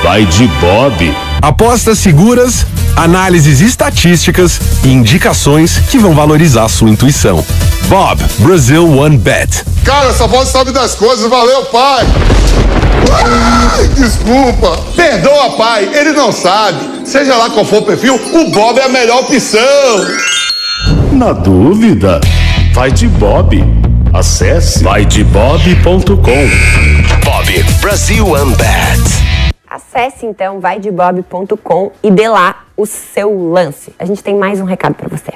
vai 0.03 0.25
de 0.25 0.45
Bob. 0.59 1.15
Apostas 1.41 1.99
seguras, 1.99 2.65
análises 2.97 3.61
estatísticas 3.61 4.59
e 4.83 4.89
indicações 4.89 5.79
que 5.89 5.97
vão 5.97 6.13
valorizar 6.13 6.67
sua 6.67 6.89
intuição. 6.89 7.45
Bob, 7.87 8.21
Brazil 8.39 8.91
One 8.91 9.17
Bet. 9.17 9.63
Cara, 9.85 10.09
essa 10.09 10.27
voz 10.27 10.49
sabe 10.49 10.73
das 10.73 10.95
coisas, 10.95 11.29
valeu, 11.29 11.63
pai. 11.67 12.05
Ai, 13.13 13.87
desculpa. 13.95 14.81
Perdoa, 14.97 15.51
pai, 15.51 15.89
ele 15.93 16.11
não 16.11 16.33
sabe. 16.33 17.07
Seja 17.07 17.37
lá 17.37 17.49
qual 17.51 17.63
for 17.63 17.83
o 17.83 17.85
perfil, 17.85 18.15
o 18.15 18.51
Bob 18.51 18.77
é 18.77 18.83
a 18.83 18.89
melhor 18.89 19.21
opção. 19.21 19.59
Na 21.13 21.31
dúvida, 21.31 22.19
vai 22.73 22.91
de 22.91 23.07
Bob. 23.07 23.88
Acesse 24.13 24.83
vaidebob.com. 24.83 26.15
Bob 27.23 27.63
Brasil 27.79 28.27
One 28.27 28.55
Bet. 28.55 29.01
Acesse 29.69 30.25
então 30.25 30.59
vaidebob.com 30.59 31.91
e 32.01 32.09
dê 32.09 32.27
lá 32.27 32.63
o 32.75 32.87
seu 32.87 33.51
lance. 33.51 33.93
A 33.99 34.05
gente 34.05 34.23
tem 34.23 34.35
mais 34.35 34.59
um 34.59 34.63
recado 34.63 34.95
para 34.95 35.07
você. 35.07 35.33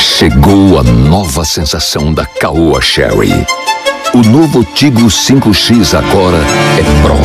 Chegou 0.00 0.78
a 0.78 0.82
nova 0.82 1.44
sensação 1.44 2.14
da 2.14 2.24
Caoa 2.24 2.80
Sherry. 2.80 3.46
O 4.14 4.22
novo 4.22 4.64
Tigro 4.64 5.06
5X 5.06 5.98
agora 5.98 6.38
é 6.78 6.82
Pro. 7.02 7.18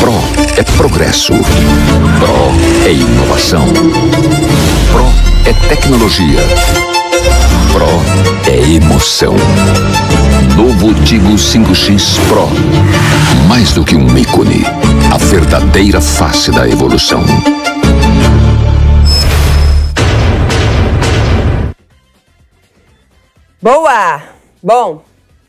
Pro 0.00 0.58
é 0.58 0.62
progresso. 0.76 1.32
Pro 1.32 2.84
é 2.84 2.92
inovação. 2.92 3.64
Pro 4.90 5.06
é 5.48 5.68
tecnologia. 5.68 7.05
Pro 7.76 8.50
é 8.50 8.56
emoção. 8.76 9.34
Novo 10.56 10.94
Tigo 11.04 11.34
5X 11.34 12.18
Pro. 12.26 12.48
Mais 13.46 13.74
do 13.74 13.84
que 13.84 13.94
um 13.94 14.16
ícone. 14.16 14.64
A 15.12 15.18
verdadeira 15.18 16.00
face 16.00 16.50
da 16.50 16.66
evolução. 16.66 17.22
Boa! 23.60 24.22
Bom, 24.62 25.02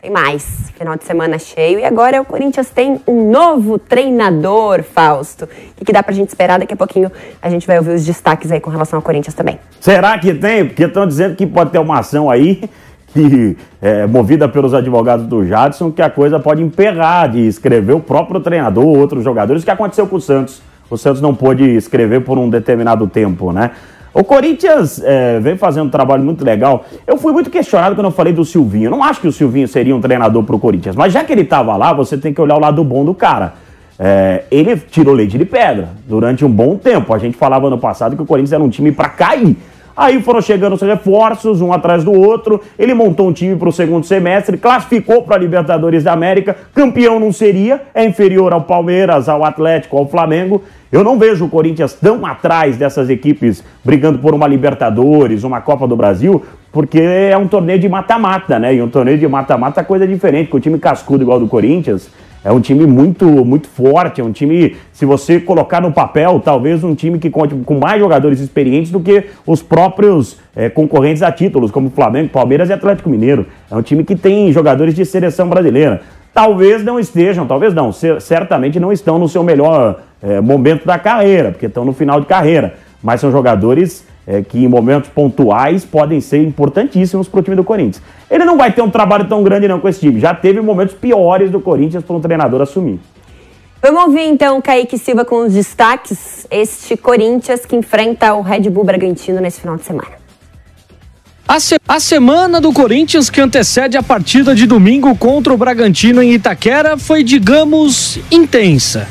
tem 0.08 0.12
mais. 0.12 0.72
Final 0.78 0.96
de 0.96 1.04
semana 1.04 1.38
cheio. 1.38 1.80
E 1.80 1.86
agora 1.86 2.22
o 2.22 2.26
Corinthians 2.26 2.70
tem 2.70 3.02
um 3.06 3.30
novo 3.30 3.78
treinador, 3.78 4.84
Fausto. 4.84 5.46
O 5.80 5.86
que, 5.86 5.92
dá 5.92 6.02
pra 6.02 6.14
gente 6.14 6.30
esperar? 6.30 6.60
Daqui 6.60 6.74
a 6.74 6.78
pouquinho 6.78 7.12
a 7.42 7.50
gente 7.50 7.68
vai 7.68 7.78
ouvir 7.78 7.94
os 7.94 8.06
destaques 8.06 8.52
aí 8.52 8.60
com 8.60 8.70
relação 8.70 8.98
ao 8.98 9.04
Corinthians 9.04 9.34
também. 9.34 9.60
Será 9.82 10.18
que 10.18 10.34
tem? 10.34 10.66
Porque 10.66 10.84
estão 10.84 11.06
dizendo 11.06 11.36
que 11.36 11.46
pode 11.46 11.72
ter 11.72 11.80
uma 11.80 12.00
ação 12.00 12.30
aí 12.30 12.70
que 13.14 13.58
é, 13.82 14.06
movida 14.06 14.48
pelos 14.48 14.74
advogados 14.74 15.26
do 15.26 15.46
Jadson, 15.46 15.92
que 15.92 16.02
a 16.02 16.10
coisa 16.10 16.40
pode 16.40 16.62
emperrar 16.62 17.30
de 17.30 17.46
escrever 17.46 17.94
o 17.94 18.00
próprio 18.00 18.40
treinador, 18.40 18.86
outros 18.86 19.24
jogadores, 19.24 19.64
o 19.64 19.66
que 19.66 19.72
aconteceu 19.72 20.08
com 20.08 20.16
o 20.16 20.22
Santos. 20.22 20.62
O 20.90 20.98
Santos 20.98 21.22
não 21.22 21.36
pôde 21.36 21.64
escrever 21.76 22.22
por 22.22 22.38
um 22.38 22.50
determinado 22.50 23.08
tempo, 23.08 23.52
né? 23.52 23.72
O 24.18 24.24
Corinthians 24.24 25.00
é, 25.04 25.40
vem 25.40 25.56
fazendo 25.58 25.86
um 25.86 25.90
trabalho 25.92 26.24
muito 26.24 26.44
legal. 26.44 26.84
Eu 27.06 27.18
fui 27.18 27.32
muito 27.32 27.52
questionado 27.52 27.94
quando 27.94 28.08
eu 28.08 28.12
falei 28.12 28.34
do 28.34 28.44
Silvinho. 28.44 28.86
Eu 28.86 28.90
não 28.90 29.04
acho 29.04 29.22
que 29.22 29.28
o 29.28 29.32
Silvinho 29.32 29.68
seria 29.68 29.96
um 29.96 30.02
treinador 30.02 30.42
para 30.42 30.56
o 30.56 30.60
Corinthians, 30.60 30.96
mas 30.96 31.14
já 31.14 31.24
que 31.24 31.32
ele 31.32 31.44
estava 31.44 31.78
lá, 31.78 31.94
você 31.94 32.18
tem 32.18 32.34
que 32.34 32.42
olhar 32.42 32.56
o 32.56 32.60
lado 32.60 32.84
bom 32.84 33.06
do 33.06 33.14
cara. 33.14 33.54
É, 34.00 34.46
ele 34.50 34.76
tirou 34.76 35.14
leite 35.14 35.38
de 35.38 35.46
pedra 35.46 35.90
durante 36.08 36.44
um 36.44 36.50
bom 36.50 36.76
tempo. 36.78 37.14
A 37.14 37.20
gente 37.20 37.38
falava 37.38 37.68
ano 37.68 37.78
passado 37.78 38.16
que 38.16 38.22
o 38.24 38.26
Corinthians 38.26 38.54
era 38.54 38.64
um 38.64 38.70
time 38.70 38.92
para 38.92 39.08
cair. 39.08 39.56
Aí 39.98 40.22
foram 40.22 40.40
chegando 40.42 40.74
os 40.74 40.82
reforços, 40.84 41.60
um 41.60 41.74
atrás 41.74 42.04
do 42.04 42.14
outro. 42.14 42.62
Ele 42.78 42.94
montou 42.94 43.28
um 43.28 43.34
time 43.34 43.56
para 43.56 43.68
o 43.68 43.72
segundo 43.72 44.06
semestre, 44.06 44.56
classificou 44.56 45.24
para 45.24 45.36
a 45.36 45.40
Libertadores 45.40 46.04
da 46.04 46.14
América. 46.14 46.56
Campeão 46.72 47.20
não 47.20 47.34
seria, 47.34 47.82
é 47.96 48.06
inferior 48.06 48.54
ao 48.54 48.62
Palmeiras, 48.62 49.28
ao 49.28 49.44
Atlético, 49.44 49.98
ao 49.98 50.08
Flamengo. 50.08 50.62
Eu 50.92 51.04
não 51.04 51.18
vejo 51.18 51.46
o 51.46 51.50
Corinthians 51.50 51.94
tão 51.94 52.24
atrás 52.28 52.78
dessas 52.78 53.10
equipes 53.10 53.64
brigando 53.84 54.20
por 54.20 54.36
uma 54.36 54.48
Libertadores, 54.48 55.44
uma 55.44 55.62
Copa 55.62 55.88
do 55.88 55.96
Brasil, 55.96 56.44
porque 56.72 57.00
é 57.00 57.36
um 57.36 57.48
torneio 57.48 57.80
de 57.80 57.90
mata-mata, 57.90 58.60
né? 58.60 58.76
E 58.76 58.82
um 58.84 58.90
torneio 58.90 59.18
de 59.18 59.28
mata-mata 59.28 59.82
é 59.82 59.84
coisa 59.84 60.06
diferente, 60.08 60.52
com 60.52 60.58
o 60.58 60.60
time 60.60 60.78
cascudo 60.78 61.24
igual 61.24 61.40
do 61.40 61.48
Corinthians. 61.48 62.08
É 62.48 62.52
um 62.54 62.62
time 62.62 62.88
muito, 62.88 63.26
muito 63.44 63.68
forte, 63.68 64.22
é 64.22 64.24
um 64.24 64.32
time, 64.32 64.78
se 64.94 65.06
você 65.06 65.38
colocar 65.38 65.82
no 65.82 65.92
papel, 65.92 66.40
talvez 66.40 66.82
um 66.82 66.96
time 66.96 67.20
que 67.20 67.30
conte 67.30 67.54
com 67.54 67.78
mais 67.78 68.00
jogadores 68.00 68.40
experientes 68.40 68.90
do 68.90 69.02
que 69.02 69.26
os 69.46 69.62
próprios 69.62 70.38
é, 70.56 70.70
concorrentes 70.70 71.22
a 71.22 71.30
títulos, 71.30 71.72
como 71.72 71.90
Flamengo, 71.90 72.30
Palmeiras 72.30 72.70
e 72.70 72.74
Atlético 72.74 73.10
Mineiro. 73.10 73.48
É 73.70 73.76
um 73.76 73.82
time 73.82 74.02
que 74.02 74.16
tem 74.16 74.50
jogadores 74.54 74.96
de 74.96 75.04
seleção 75.04 75.50
brasileira. 75.50 76.00
Talvez 76.34 76.86
não 76.86 76.98
estejam, 76.98 77.46
talvez 77.46 77.74
não, 77.74 77.92
certamente 77.92 78.80
não 78.80 78.94
estão 78.94 79.20
no 79.20 79.28
seu 79.28 79.44
melhor 79.44 80.00
é, 80.24 80.40
momento 80.40 80.86
da 80.86 80.98
carreira, 80.98 81.52
porque 81.52 81.66
estão 81.66 81.84
no 81.84 81.92
final 81.92 82.22
de 82.22 82.28
carreira. 82.28 82.76
Mas 83.04 83.20
são 83.20 83.30
jogadores 83.30 84.07
é, 84.28 84.42
que 84.42 84.66
em 84.66 84.68
momentos 84.68 85.10
pontuais 85.10 85.86
podem 85.86 86.20
ser 86.20 86.44
importantíssimos 86.44 87.30
para 87.30 87.40
o 87.40 87.44
time 87.44 87.56
do 87.56 87.64
Corinthians. 87.64 88.04
Ele 88.30 88.44
não 88.44 88.58
vai 88.58 88.74
ter 88.74 88.82
um 88.82 88.90
trabalho 88.90 89.26
tão 89.26 89.42
grande 89.42 89.68
não 89.68 89.80
com 89.80 89.88
esse 89.88 90.02
time. 90.02 90.20
Já 90.20 90.36
teve 90.36 90.60
momentos 90.60 90.94
piores 90.94 91.50
do 91.50 91.62
Corinthians 91.62 92.04
para 92.04 92.16
um 92.16 92.20
treinador 92.20 92.62
assumir. 92.62 93.00
Vamos 93.82 94.04
ouvir 94.04 94.24
então 94.24 94.58
o 94.58 94.62
Kaique 94.62 94.98
Silva 94.98 95.24
com 95.24 95.46
os 95.46 95.54
destaques. 95.54 96.46
Este 96.52 96.98
Corinthians 96.98 97.66
que 97.66 97.76
enfrenta 97.76 98.34
o 98.34 98.42
Red 98.42 98.70
Bull 98.70 98.84
Bragantino 98.84 99.40
nesse 99.40 99.62
final 99.62 99.78
de 99.78 99.84
semana. 99.84 100.18
A, 101.48 101.62
se 101.62 101.78
a, 101.88 101.98
semana 101.98 102.60
do 102.60 102.74
Corinthians, 102.74 103.30
que 103.30 103.40
antecede 103.40 103.96
a 103.96 104.04
partida 104.04 104.54
de 104.54 104.68
domingo 104.68 105.16
contra 105.16 105.54
o 105.54 105.58
Bragantino 105.58 106.22
em 106.22 106.34
Itaquera, 106.34 106.98
foi, 106.98 107.24
digamos, 107.24 108.20
intensa. 108.30 109.08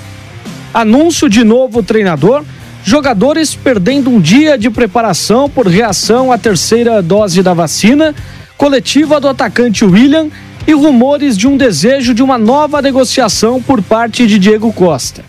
Anúncio 0.74 1.31
de 1.31 1.42
novo 1.42 1.83
treinador, 1.83 2.44
jogadores 2.87 3.53
perdendo 3.53 4.09
um 4.09 4.20
dia 4.20 4.57
de 4.57 4.70
preparação 4.70 5.51
por 5.51 5.66
reação 5.66 6.31
à 6.31 6.38
terceira 6.38 7.03
dose 7.03 7.42
da 7.42 7.53
vacina, 7.53 8.14
coletiva 8.57 9.20
do 9.20 9.29
atacante 9.29 9.85
William 9.85 10.29
e 10.68 10.72
rumores 10.72 11.37
de 11.37 11.49
um 11.49 11.57
desejo 11.57 12.14
de 12.14 12.22
uma 12.22 12.38
nova 12.38 12.81
negociação 12.81 13.61
por 13.61 13.83
parte 13.83 14.25
de 14.25 14.38
Diego 14.38 14.72
Costa. 14.72 15.25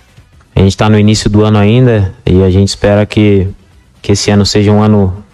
A 0.55 0.59
gente 0.59 0.69
está 0.69 0.87
no 0.87 0.99
início 0.99 1.31
do 1.31 1.43
ano 1.43 1.57
ainda 1.57 2.13
e 2.23 2.43
a 2.43 2.49
gente 2.51 2.67
espera 2.67 3.07
que, 3.07 3.47
que 4.03 4.11
esse 4.11 4.29
ano 4.29 4.45
seja 4.45 4.71
um 4.71 4.83
ano 4.83 5.25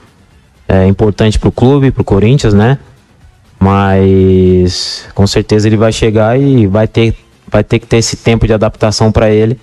é, 0.65 0.87
importante 0.87 1.37
para 1.37 1.49
o 1.49 1.51
clube, 1.51 1.91
para 1.91 2.03
o 2.03 2.05
Corinthians, 2.05 2.53
né? 2.53 2.77
Mas 3.59 5.05
com 5.13 5.27
certeza 5.27 5.67
ele 5.67 5.77
vai 5.77 5.91
chegar 5.91 6.39
e 6.39 6.67
vai 6.67 6.87
ter, 6.87 7.17
vai 7.49 7.65
ter 7.65 7.79
que 7.79 7.85
ter 7.85 7.97
esse 7.97 8.15
tempo 8.15 8.47
de 8.47 8.53
adaptação 8.53 9.11
para 9.11 9.29
ele 9.29 9.59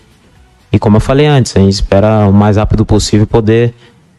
e 0.72 0.78
como 0.78 0.96
eu 0.96 1.00
falei 1.00 1.26
antes, 1.26 1.56
a 1.56 1.61
gente 1.61 1.72
espera 1.72 2.26
o 2.28 2.33
mais 2.33 2.56
rápido 2.56 2.85
possível 2.85 3.26
poder 3.26 3.74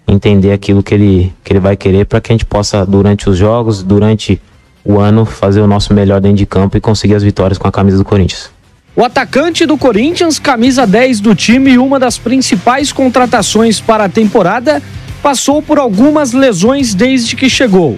entender 0.08 0.52
aquilo 0.52 0.84
que 0.84 0.94
ele, 0.94 1.34
que 1.44 1.54
ele 1.54 1.60
vai 1.60 1.78
querer 1.78 2.06
para 2.06 2.20
que 2.20 2.32
a 2.32 2.34
gente 2.34 2.46
possa, 2.46 2.86
durante 2.86 3.30
os 3.30 3.38
jogos, 3.38 3.82
durante 3.82 4.42
o 4.84 5.00
ano, 5.00 5.26
fazer 5.26 5.62
o 5.62 5.68
nosso 5.68 5.94
melhor 5.94 6.20
dentro 6.20 6.38
de 6.38 6.46
campo 6.46 6.76
e 6.76 6.82
conseguir 6.82 7.16
as 7.16 7.24
vitórias 7.24 7.58
com 7.58 7.68
a 7.68 7.72
camisa 7.72 7.98
do 7.98 8.04
Corinthians. 8.04 8.50
O 8.94 9.06
atacante 9.06 9.66
do 9.66 9.78
Corinthians, 9.78 10.38
camisa 10.38 10.86
10 10.86 11.22
do 11.22 11.34
time 11.34 11.72
e 11.72 11.78
uma 11.78 11.98
das 11.98 12.18
principais 12.18 12.92
contratações 12.92 13.80
para 13.80 14.06
a 14.06 14.10
temporada, 14.10 14.84
passou 15.24 15.62
por 15.62 15.80
algumas 15.80 16.34
lesões 16.34 16.94
desde 16.94 17.38
que 17.38 17.50
chegou. 17.50 17.98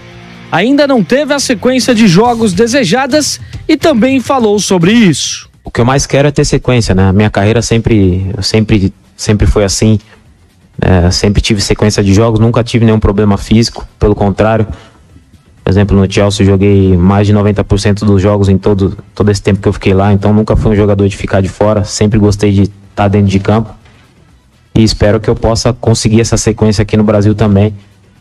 Ainda 0.51 0.85
não 0.85 1.03
teve 1.03 1.33
a 1.33 1.39
sequência 1.39 1.95
de 1.95 2.07
jogos 2.07 2.53
desejadas 2.53 3.41
e 3.67 3.75
também 3.75 4.19
falou 4.19 4.59
sobre 4.59 4.91
isso 4.91 5.51
o 5.63 5.71
que 5.71 5.79
eu 5.79 5.85
mais 5.85 6.05
quero 6.05 6.27
é 6.27 6.31
ter 6.31 6.45
sequência, 6.45 6.93
né? 6.93 7.09
A 7.09 7.13
minha 7.13 7.29
carreira 7.29 7.61
sempre, 7.61 8.33
sempre, 8.41 8.93
sempre 9.15 9.47
foi 9.47 9.63
assim. 9.63 9.99
É, 10.81 11.11
sempre 11.11 11.41
tive 11.41 11.61
sequência 11.61 12.03
de 12.03 12.13
jogos, 12.13 12.39
nunca 12.39 12.63
tive 12.63 12.83
nenhum 12.83 12.99
problema 12.99 13.37
físico, 13.37 13.87
pelo 13.99 14.15
contrário. 14.15 14.67
Por 15.63 15.69
exemplo, 15.69 15.95
no 15.95 16.11
Chelsea 16.11 16.45
joguei 16.45 16.97
mais 16.97 17.25
de 17.25 17.33
90% 17.33 17.99
dos 17.99 18.21
jogos 18.21 18.49
em 18.49 18.57
todo, 18.57 18.97
todo 19.15 19.31
esse 19.31 19.41
tempo 19.41 19.61
que 19.61 19.67
eu 19.67 19.71
fiquei 19.71 19.93
lá, 19.93 20.11
então 20.11 20.33
nunca 20.33 20.55
fui 20.55 20.71
um 20.71 20.75
jogador 20.75 21.07
de 21.07 21.15
ficar 21.15 21.41
de 21.41 21.47
fora, 21.47 21.85
sempre 21.85 22.19
gostei 22.19 22.51
de 22.51 22.63
estar 22.63 23.07
dentro 23.07 23.27
de 23.27 23.39
campo. 23.39 23.73
E 24.75 24.83
espero 24.83 25.19
que 25.19 25.29
eu 25.29 25.35
possa 25.35 25.71
conseguir 25.71 26.19
essa 26.19 26.35
sequência 26.35 26.81
aqui 26.81 26.97
no 26.97 27.03
Brasil 27.03 27.33
também, 27.33 27.73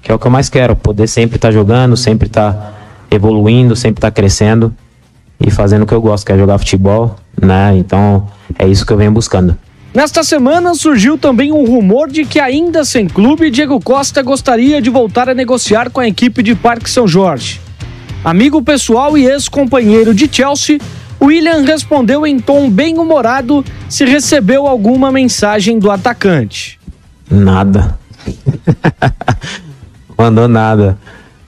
que 0.02 0.12
é 0.12 0.14
o 0.14 0.18
que 0.18 0.26
eu 0.26 0.30
mais 0.30 0.48
quero, 0.48 0.76
poder 0.76 1.08
sempre 1.08 1.36
estar 1.36 1.50
jogando, 1.50 1.96
sempre 1.96 2.28
estar 2.28 3.06
evoluindo, 3.10 3.74
sempre 3.74 3.98
estar 3.98 4.10
crescendo 4.10 4.72
e 5.40 5.50
fazendo 5.50 5.82
o 5.82 5.86
que 5.86 5.94
eu 5.94 6.00
gosto, 6.00 6.24
que 6.26 6.32
é 6.32 6.38
jogar 6.38 6.58
futebol, 6.58 7.16
né? 7.40 7.76
Então 7.76 8.28
é 8.58 8.66
isso 8.66 8.84
que 8.86 8.92
eu 8.92 8.96
venho 8.96 9.12
buscando. 9.12 9.56
Nesta 9.94 10.22
semana 10.22 10.74
surgiu 10.74 11.18
também 11.18 11.52
um 11.52 11.66
rumor 11.66 12.08
de 12.08 12.24
que, 12.24 12.40
ainda 12.40 12.82
sem 12.82 13.06
clube, 13.06 13.50
Diego 13.50 13.78
Costa 13.78 14.22
gostaria 14.22 14.80
de 14.80 14.88
voltar 14.88 15.28
a 15.28 15.34
negociar 15.34 15.90
com 15.90 16.00
a 16.00 16.08
equipe 16.08 16.42
de 16.42 16.54
Parque 16.54 16.88
São 16.88 17.06
Jorge. 17.06 17.60
Amigo 18.24 18.62
pessoal 18.62 19.18
e 19.18 19.26
ex-companheiro 19.26 20.14
de 20.14 20.30
Chelsea, 20.32 20.78
William 21.20 21.62
respondeu 21.62 22.26
em 22.26 22.38
tom 22.38 22.70
bem 22.70 22.98
humorado 22.98 23.64
se 23.88 24.04
recebeu 24.04 24.66
alguma 24.66 25.12
mensagem 25.12 25.78
do 25.78 25.90
atacante. 25.90 26.80
Nada. 27.30 27.98
Mandou 30.16 30.48
nada. 30.48 30.96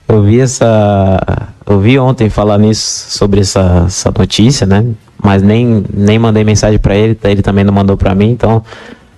Eu 0.07 0.23
vi 0.23 0.39
essa. 0.39 1.19
Eu 1.65 1.79
vi 1.79 1.97
ontem 1.97 2.29
falar 2.29 2.57
nisso 2.57 3.09
sobre 3.09 3.41
essa, 3.41 3.85
essa 3.87 4.13
notícia, 4.15 4.67
né? 4.67 4.85
Mas 5.25 5.41
nem, 5.41 5.83
nem 5.91 6.19
mandei 6.19 6.43
mensagem 6.43 6.77
para 6.77 6.95
ele, 6.95 7.17
ele 7.23 7.41
também 7.41 7.63
não 7.63 7.73
mandou 7.73 7.97
para 7.97 8.13
mim, 8.13 8.29
então 8.29 8.63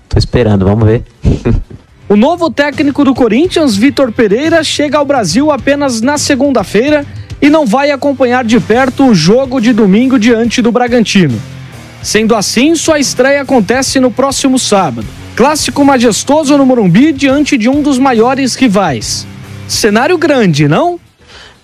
tô 0.08 0.18
esperando, 0.18 0.66
vamos 0.66 0.88
ver. 0.88 1.04
O 2.08 2.16
novo 2.16 2.50
técnico 2.50 3.04
do 3.04 3.14
Corinthians, 3.14 3.76
Vitor 3.76 4.14
Pereira, 4.14 4.64
chega 4.64 4.98
ao 4.98 5.06
Brasil 5.06 5.52
apenas 5.52 6.00
na 6.00 6.18
segunda-feira 6.18 7.06
e 7.42 7.50
não 7.50 7.66
vai 7.66 7.92
acompanhar 7.92 8.46
de 8.46 8.58
perto 8.62 9.08
o 9.08 9.14
jogo 9.14 9.60
de 9.60 9.74
domingo 9.74 10.18
diante 10.18 10.62
do 10.62 10.72
Bragantino. 10.72 11.38
Sendo 12.02 12.34
assim, 12.34 12.76
sua 12.76 12.98
estreia 12.98 13.42
acontece 13.42 14.00
no 14.00 14.10
próximo 14.10 14.58
sábado. 14.58 15.06
Clássico 15.36 15.84
majestoso 15.84 16.58
no 16.58 16.66
Morumbi 16.66 17.12
diante 17.12 17.58
de 17.58 17.68
um 17.68 17.82
dos 17.82 18.00
maiores 18.00 18.56
rivais. 18.56 19.28
Cenário 19.68 20.18
grande, 20.18 20.70
não? 20.70 20.98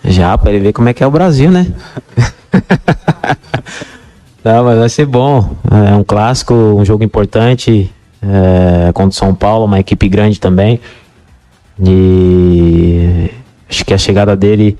Já, 0.03 0.37
para 0.37 0.51
ele 0.51 0.59
ver 0.59 0.73
como 0.73 0.89
é 0.89 0.93
que 0.93 1.01
é 1.01 1.07
o 1.07 1.11
Brasil, 1.11 1.49
né? 1.49 1.67
Não, 4.43 4.65
mas 4.65 4.77
vai 4.77 4.89
ser 4.89 5.05
bom. 5.05 5.55
É 5.71 5.95
um 5.95 6.03
clássico, 6.03 6.53
um 6.53 6.83
jogo 6.83 7.03
importante 7.03 7.89
é, 8.21 8.91
contra 8.91 9.09
o 9.09 9.13
São 9.13 9.33
Paulo, 9.33 9.65
uma 9.65 9.79
equipe 9.79 10.09
grande 10.09 10.39
também. 10.39 10.81
E 11.79 13.29
acho 13.69 13.85
que 13.85 13.93
a 13.93 13.97
chegada 13.97 14.35
dele 14.35 14.77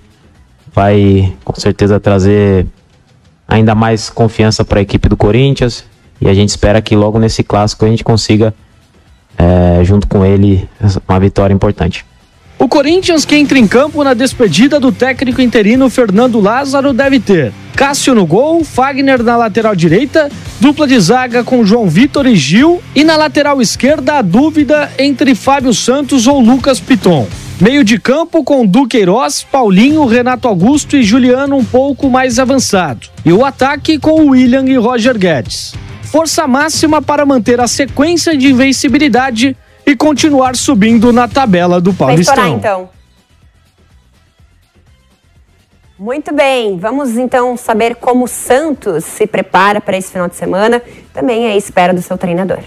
vai 0.74 1.34
com 1.46 1.56
certeza 1.56 2.00
trazer 2.00 2.68
ainda 3.48 3.74
mais 3.74 4.10
confiança 4.10 4.66
para 4.66 4.80
a 4.80 4.82
equipe 4.82 5.08
do 5.08 5.16
Corinthians. 5.16 5.86
E 6.20 6.28
a 6.28 6.34
gente 6.34 6.50
espera 6.50 6.82
que 6.82 6.96
logo 6.96 7.18
nesse 7.18 7.42
clássico 7.42 7.86
a 7.86 7.88
gente 7.88 8.04
consiga, 8.04 8.54
é, 9.38 9.84
junto 9.84 10.08
com 10.08 10.26
ele, 10.26 10.68
uma 11.08 11.20
vitória 11.20 11.54
importante. 11.54 12.06
O 12.58 12.68
Corinthians 12.68 13.26
que 13.26 13.36
entra 13.36 13.58
em 13.58 13.68
campo 13.68 14.04
na 14.04 14.14
despedida 14.14 14.80
do 14.80 14.92
técnico 14.92 15.42
interino 15.42 15.90
Fernando 15.90 16.40
Lázaro 16.40 16.94
deve 16.94 17.20
ter 17.20 17.54
Cássio 17.76 18.14
no 18.14 18.26
gol, 18.26 18.64
Fagner 18.64 19.24
na 19.24 19.36
lateral 19.36 19.76
direita, 19.76 20.30
dupla 20.60 20.88
de 20.88 21.00
zaga 21.00 21.44
com 21.44 21.66
João 21.66 21.90
Vitor 21.90 22.28
e 22.28 22.36
Gil 22.36 22.82
e 22.96 23.04
na 23.04 23.18
lateral 23.18 23.62
esquerda 23.62 24.20
a 24.20 24.22
dúvida 24.22 24.92
entre 24.98 25.34
Fábio 25.34 25.74
Santos 25.74 26.28
ou 26.28 26.40
Lucas 26.40 26.80
Piton. 26.80 27.28
Meio 27.60 27.84
de 27.84 28.00
campo 28.00 28.44
com 28.44 28.66
Duqueiroz, 28.66 29.44
Paulinho, 29.44 30.06
Renato 30.06 30.48
Augusto 30.48 30.96
e 30.96 31.04
Juliano 31.04 31.58
um 31.58 31.66
pouco 31.66 32.10
mais 32.10 32.38
avançado. 32.38 33.08
E 33.26 33.34
o 33.34 33.44
ataque 33.44 33.98
com 33.98 34.28
William 34.30 34.66
e 34.66 34.76
Roger 34.76 35.18
Guedes. 35.18 35.74
Força 36.04 36.48
máxima 36.48 37.02
para 37.02 37.26
manter 37.26 37.60
a 37.60 37.68
sequência 37.68 38.38
de 38.38 38.52
invencibilidade 38.52 39.58
e 39.86 39.96
continuar 39.96 40.56
subindo 40.56 41.12
na 41.12 41.28
tabela 41.28 41.80
do 41.82 41.94
Paulistão. 41.94 42.36
Vai 42.36 42.46
estourar, 42.46 42.60
então. 42.60 42.90
Muito 45.98 46.34
bem, 46.34 46.78
vamos 46.78 47.18
então 47.18 47.56
saber 47.56 47.96
como 47.96 48.26
o 48.26 48.28
Santos 48.28 49.06
se 49.06 49.26
prepara 49.26 49.80
para 49.80 49.96
esse 49.96 50.12
final 50.12 50.28
de 50.28 50.36
semana. 50.36 50.82
Também 51.14 51.46
é 51.46 51.52
a 51.52 51.56
espera 51.56 51.94
do 51.94 52.02
seu 52.02 52.18
treinador. 52.18 52.64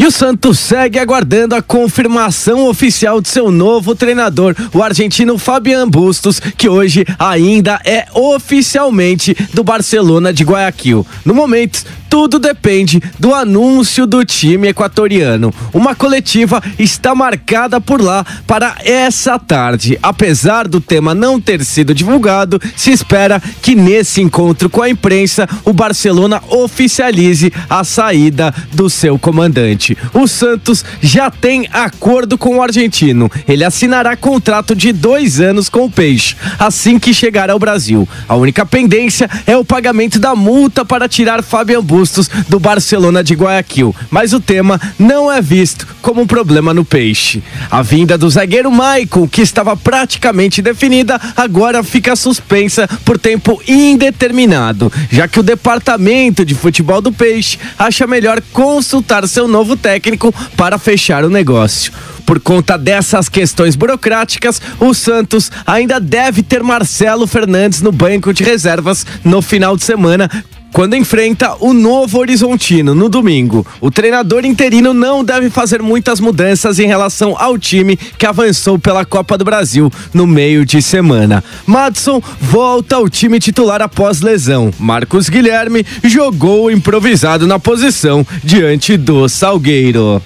E 0.00 0.06
o 0.06 0.10
Santos 0.10 0.58
segue 0.58 0.98
aguardando 0.98 1.54
a 1.54 1.60
confirmação 1.60 2.66
oficial 2.66 3.20
de 3.20 3.28
seu 3.28 3.50
novo 3.50 3.94
treinador, 3.94 4.56
o 4.72 4.82
argentino 4.82 5.36
Fabian 5.36 5.86
Bustos, 5.86 6.40
que 6.40 6.70
hoje 6.70 7.04
ainda 7.18 7.78
é 7.84 8.06
oficialmente 8.14 9.36
do 9.52 9.62
Barcelona 9.62 10.32
de 10.32 10.42
Guayaquil. 10.42 11.06
No 11.22 11.34
momento, 11.34 11.84
tudo 12.10 12.40
depende 12.40 13.00
do 13.20 13.32
anúncio 13.32 14.04
do 14.04 14.24
time 14.24 14.68
equatoriano. 14.68 15.54
Uma 15.72 15.94
coletiva 15.94 16.60
está 16.76 17.14
marcada 17.14 17.80
por 17.80 18.02
lá 18.02 18.26
para 18.48 18.78
essa 18.84 19.38
tarde. 19.38 19.96
Apesar 20.02 20.66
do 20.66 20.80
tema 20.80 21.14
não 21.14 21.40
ter 21.40 21.64
sido 21.64 21.94
divulgado, 21.94 22.60
se 22.76 22.90
espera 22.90 23.40
que 23.62 23.76
nesse 23.76 24.20
encontro 24.20 24.68
com 24.68 24.82
a 24.82 24.90
imprensa 24.90 25.48
o 25.64 25.72
Barcelona 25.72 26.42
oficialize 26.48 27.52
a 27.68 27.84
saída 27.84 28.52
do 28.72 28.90
seu 28.90 29.16
comandante. 29.16 29.89
O 30.12 30.26
Santos 30.26 30.84
já 31.00 31.30
tem 31.30 31.68
acordo 31.72 32.36
com 32.36 32.56
o 32.56 32.62
argentino. 32.62 33.30
Ele 33.46 33.64
assinará 33.64 34.16
contrato 34.16 34.74
de 34.74 34.92
dois 34.92 35.40
anos 35.40 35.68
com 35.68 35.84
o 35.84 35.90
Peixe 35.90 36.36
assim 36.58 36.98
que 36.98 37.14
chegar 37.14 37.50
ao 37.50 37.58
Brasil. 37.58 38.08
A 38.28 38.34
única 38.36 38.64
pendência 38.66 39.28
é 39.46 39.56
o 39.56 39.64
pagamento 39.64 40.18
da 40.18 40.34
multa 40.34 40.84
para 40.84 41.08
tirar 41.08 41.42
Fabian 41.42 41.82
Bustos 41.82 42.28
do 42.48 42.58
Barcelona 42.58 43.22
de 43.22 43.34
Guayaquil, 43.34 43.94
mas 44.10 44.32
o 44.32 44.40
tema 44.40 44.80
não 44.98 45.30
é 45.30 45.40
visto 45.40 45.86
como 46.02 46.22
um 46.22 46.26
problema 46.26 46.74
no 46.74 46.84
peixe. 46.84 47.42
A 47.70 47.82
vinda 47.82 48.16
do 48.16 48.28
zagueiro 48.28 48.70
Maicon, 48.70 49.28
que 49.28 49.42
estava 49.42 49.76
praticamente 49.76 50.62
definida, 50.62 51.20
agora 51.36 51.82
fica 51.82 52.16
suspensa 52.16 52.88
por 53.04 53.18
tempo 53.18 53.60
indeterminado, 53.66 54.92
já 55.10 55.28
que 55.28 55.40
o 55.40 55.42
departamento 55.42 56.44
de 56.44 56.54
futebol 56.54 57.00
do 57.00 57.12
peixe 57.12 57.58
acha 57.78 58.06
melhor 58.06 58.42
consultar 58.52 59.26
seu 59.26 59.46
novo 59.46 59.76
técnico 59.80 60.32
para 60.56 60.78
fechar 60.78 61.24
o 61.24 61.30
negócio. 61.30 61.92
Por 62.24 62.38
conta 62.40 62.78
dessas 62.78 63.28
questões 63.28 63.74
burocráticas, 63.74 64.62
o 64.78 64.94
Santos 64.94 65.50
ainda 65.66 65.98
deve 65.98 66.42
ter 66.42 66.62
Marcelo 66.62 67.26
Fernandes 67.26 67.82
no 67.82 67.90
banco 67.90 68.32
de 68.32 68.44
reservas 68.44 69.04
no 69.24 69.42
final 69.42 69.76
de 69.76 69.82
semana, 69.82 70.30
quando 70.72 70.96
enfrenta 70.96 71.56
o 71.60 71.72
Novo 71.72 72.18
Horizontino 72.18 72.94
no 72.94 73.08
domingo. 73.08 73.66
O 73.80 73.90
treinador 73.90 74.44
interino 74.44 74.92
não 74.92 75.24
deve 75.24 75.50
fazer 75.50 75.82
muitas 75.82 76.20
mudanças 76.20 76.78
em 76.78 76.86
relação 76.86 77.34
ao 77.38 77.58
time 77.58 77.96
que 77.96 78.26
avançou 78.26 78.78
pela 78.78 79.04
Copa 79.04 79.36
do 79.36 79.44
Brasil 79.44 79.90
no 80.12 80.26
meio 80.26 80.64
de 80.64 80.80
semana. 80.80 81.42
Madson 81.66 82.22
volta 82.40 82.96
ao 82.96 83.08
time 83.08 83.38
titular 83.38 83.82
após 83.82 84.20
lesão. 84.20 84.70
Marcos 84.78 85.28
Guilherme 85.28 85.84
jogou 86.04 86.70
improvisado 86.70 87.46
na 87.46 87.58
posição 87.58 88.26
diante 88.42 88.96
do 88.96 89.28
Salgueiro. 89.28 90.22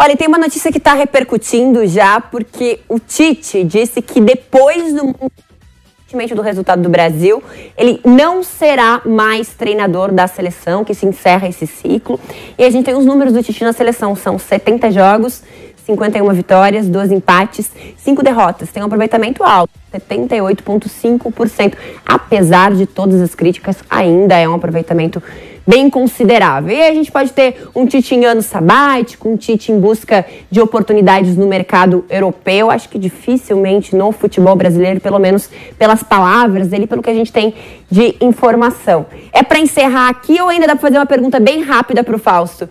Olha, 0.00 0.16
tem 0.16 0.28
uma 0.28 0.38
notícia 0.38 0.70
que 0.70 0.78
está 0.78 0.94
repercutindo 0.94 1.84
já, 1.86 2.20
porque 2.20 2.78
o 2.88 3.00
Tite 3.00 3.64
disse 3.64 4.00
que 4.00 4.20
depois 4.20 4.94
do 4.94 5.12
do 6.34 6.40
resultado 6.40 6.80
do 6.80 6.88
Brasil, 6.88 7.42
ele 7.76 8.00
não 8.02 8.42
será 8.42 9.02
mais 9.04 9.48
treinador 9.48 10.10
da 10.10 10.26
seleção, 10.26 10.82
que 10.82 10.94
se 10.94 11.04
encerra 11.04 11.46
esse 11.46 11.66
ciclo. 11.66 12.18
E 12.56 12.64
a 12.64 12.70
gente 12.70 12.86
tem 12.86 12.94
os 12.96 13.04
números 13.04 13.34
do 13.34 13.42
Tite 13.42 13.62
na 13.62 13.74
seleção, 13.74 14.16
são 14.16 14.38
70 14.38 14.90
jogos, 14.90 15.42
51 15.84 16.32
vitórias, 16.32 16.88
12 16.88 17.14
empates, 17.14 17.70
5 17.98 18.22
derrotas. 18.22 18.70
Tem 18.70 18.82
um 18.82 18.86
aproveitamento 18.86 19.44
alto, 19.44 19.70
78,5%. 19.92 21.74
Apesar 22.06 22.72
de 22.72 22.86
todas 22.86 23.20
as 23.20 23.34
críticas, 23.34 23.76
ainda 23.90 24.34
é 24.34 24.48
um 24.48 24.54
aproveitamento 24.54 25.22
bem 25.68 25.90
considerável. 25.90 26.74
E 26.74 26.80
a 26.80 26.94
gente 26.94 27.12
pode 27.12 27.30
ter 27.30 27.68
um 27.74 27.84
Tite 27.84 28.14
em 28.14 28.24
ano 28.24 28.40
sabático, 28.40 29.28
um 29.28 29.36
Tite 29.36 29.70
em 29.70 29.78
busca 29.78 30.24
de 30.50 30.62
oportunidades 30.62 31.36
no 31.36 31.46
mercado 31.46 32.06
europeu. 32.08 32.70
Acho 32.70 32.88
que 32.88 32.98
dificilmente 32.98 33.94
no 33.94 34.10
futebol 34.10 34.56
brasileiro, 34.56 34.98
pelo 34.98 35.18
menos 35.18 35.50
pelas 35.78 36.02
palavras 36.02 36.68
dele, 36.68 36.86
pelo 36.86 37.02
que 37.02 37.10
a 37.10 37.14
gente 37.14 37.30
tem 37.30 37.52
de 37.90 38.16
informação. 38.18 39.04
É 39.30 39.42
para 39.42 39.58
encerrar 39.58 40.08
aqui 40.08 40.40
ou 40.40 40.48
ainda 40.48 40.66
dá 40.66 40.72
para 40.74 40.80
fazer 40.80 40.96
uma 40.96 41.04
pergunta 41.04 41.38
bem 41.38 41.62
rápida 41.62 42.02
para 42.02 42.16
o 42.16 42.18
Fausto? 42.18 42.66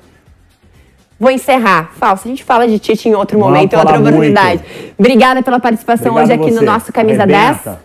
Vou 1.19 1.29
encerrar. 1.29 1.91
Fausto, 1.99 2.27
a 2.27 2.31
gente 2.31 2.43
fala 2.43 2.67
de 2.67 2.79
Tite 2.79 3.09
em 3.09 3.13
outro 3.13 3.37
Vamos 3.37 3.53
momento, 3.53 3.73
em 3.73 3.77
outra 3.77 3.99
oportunidade. 3.99 4.63
Muito. 4.63 4.95
Obrigada 4.97 5.43
pela 5.43 5.59
participação 5.59 6.13
Obrigado 6.13 6.39
hoje 6.39 6.49
aqui 6.49 6.55
no 6.55 6.63
nosso 6.63 6.91
Camisa 6.91 7.23
Arrebenta. 7.23 7.79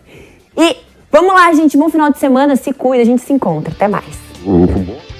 10. 0.57 0.71
E 0.71 0.77
vamos 1.11 1.35
lá, 1.35 1.53
gente. 1.53 1.77
Bom 1.77 1.91
final 1.91 2.11
de 2.11 2.19
semana. 2.19 2.57
Se 2.57 2.73
cuida. 2.73 3.03
A 3.03 3.07
gente 3.07 3.21
se 3.21 3.33
encontra. 3.33 3.75
Até 3.75 3.89
mais. 3.89 4.32
Uhum. 4.45 5.12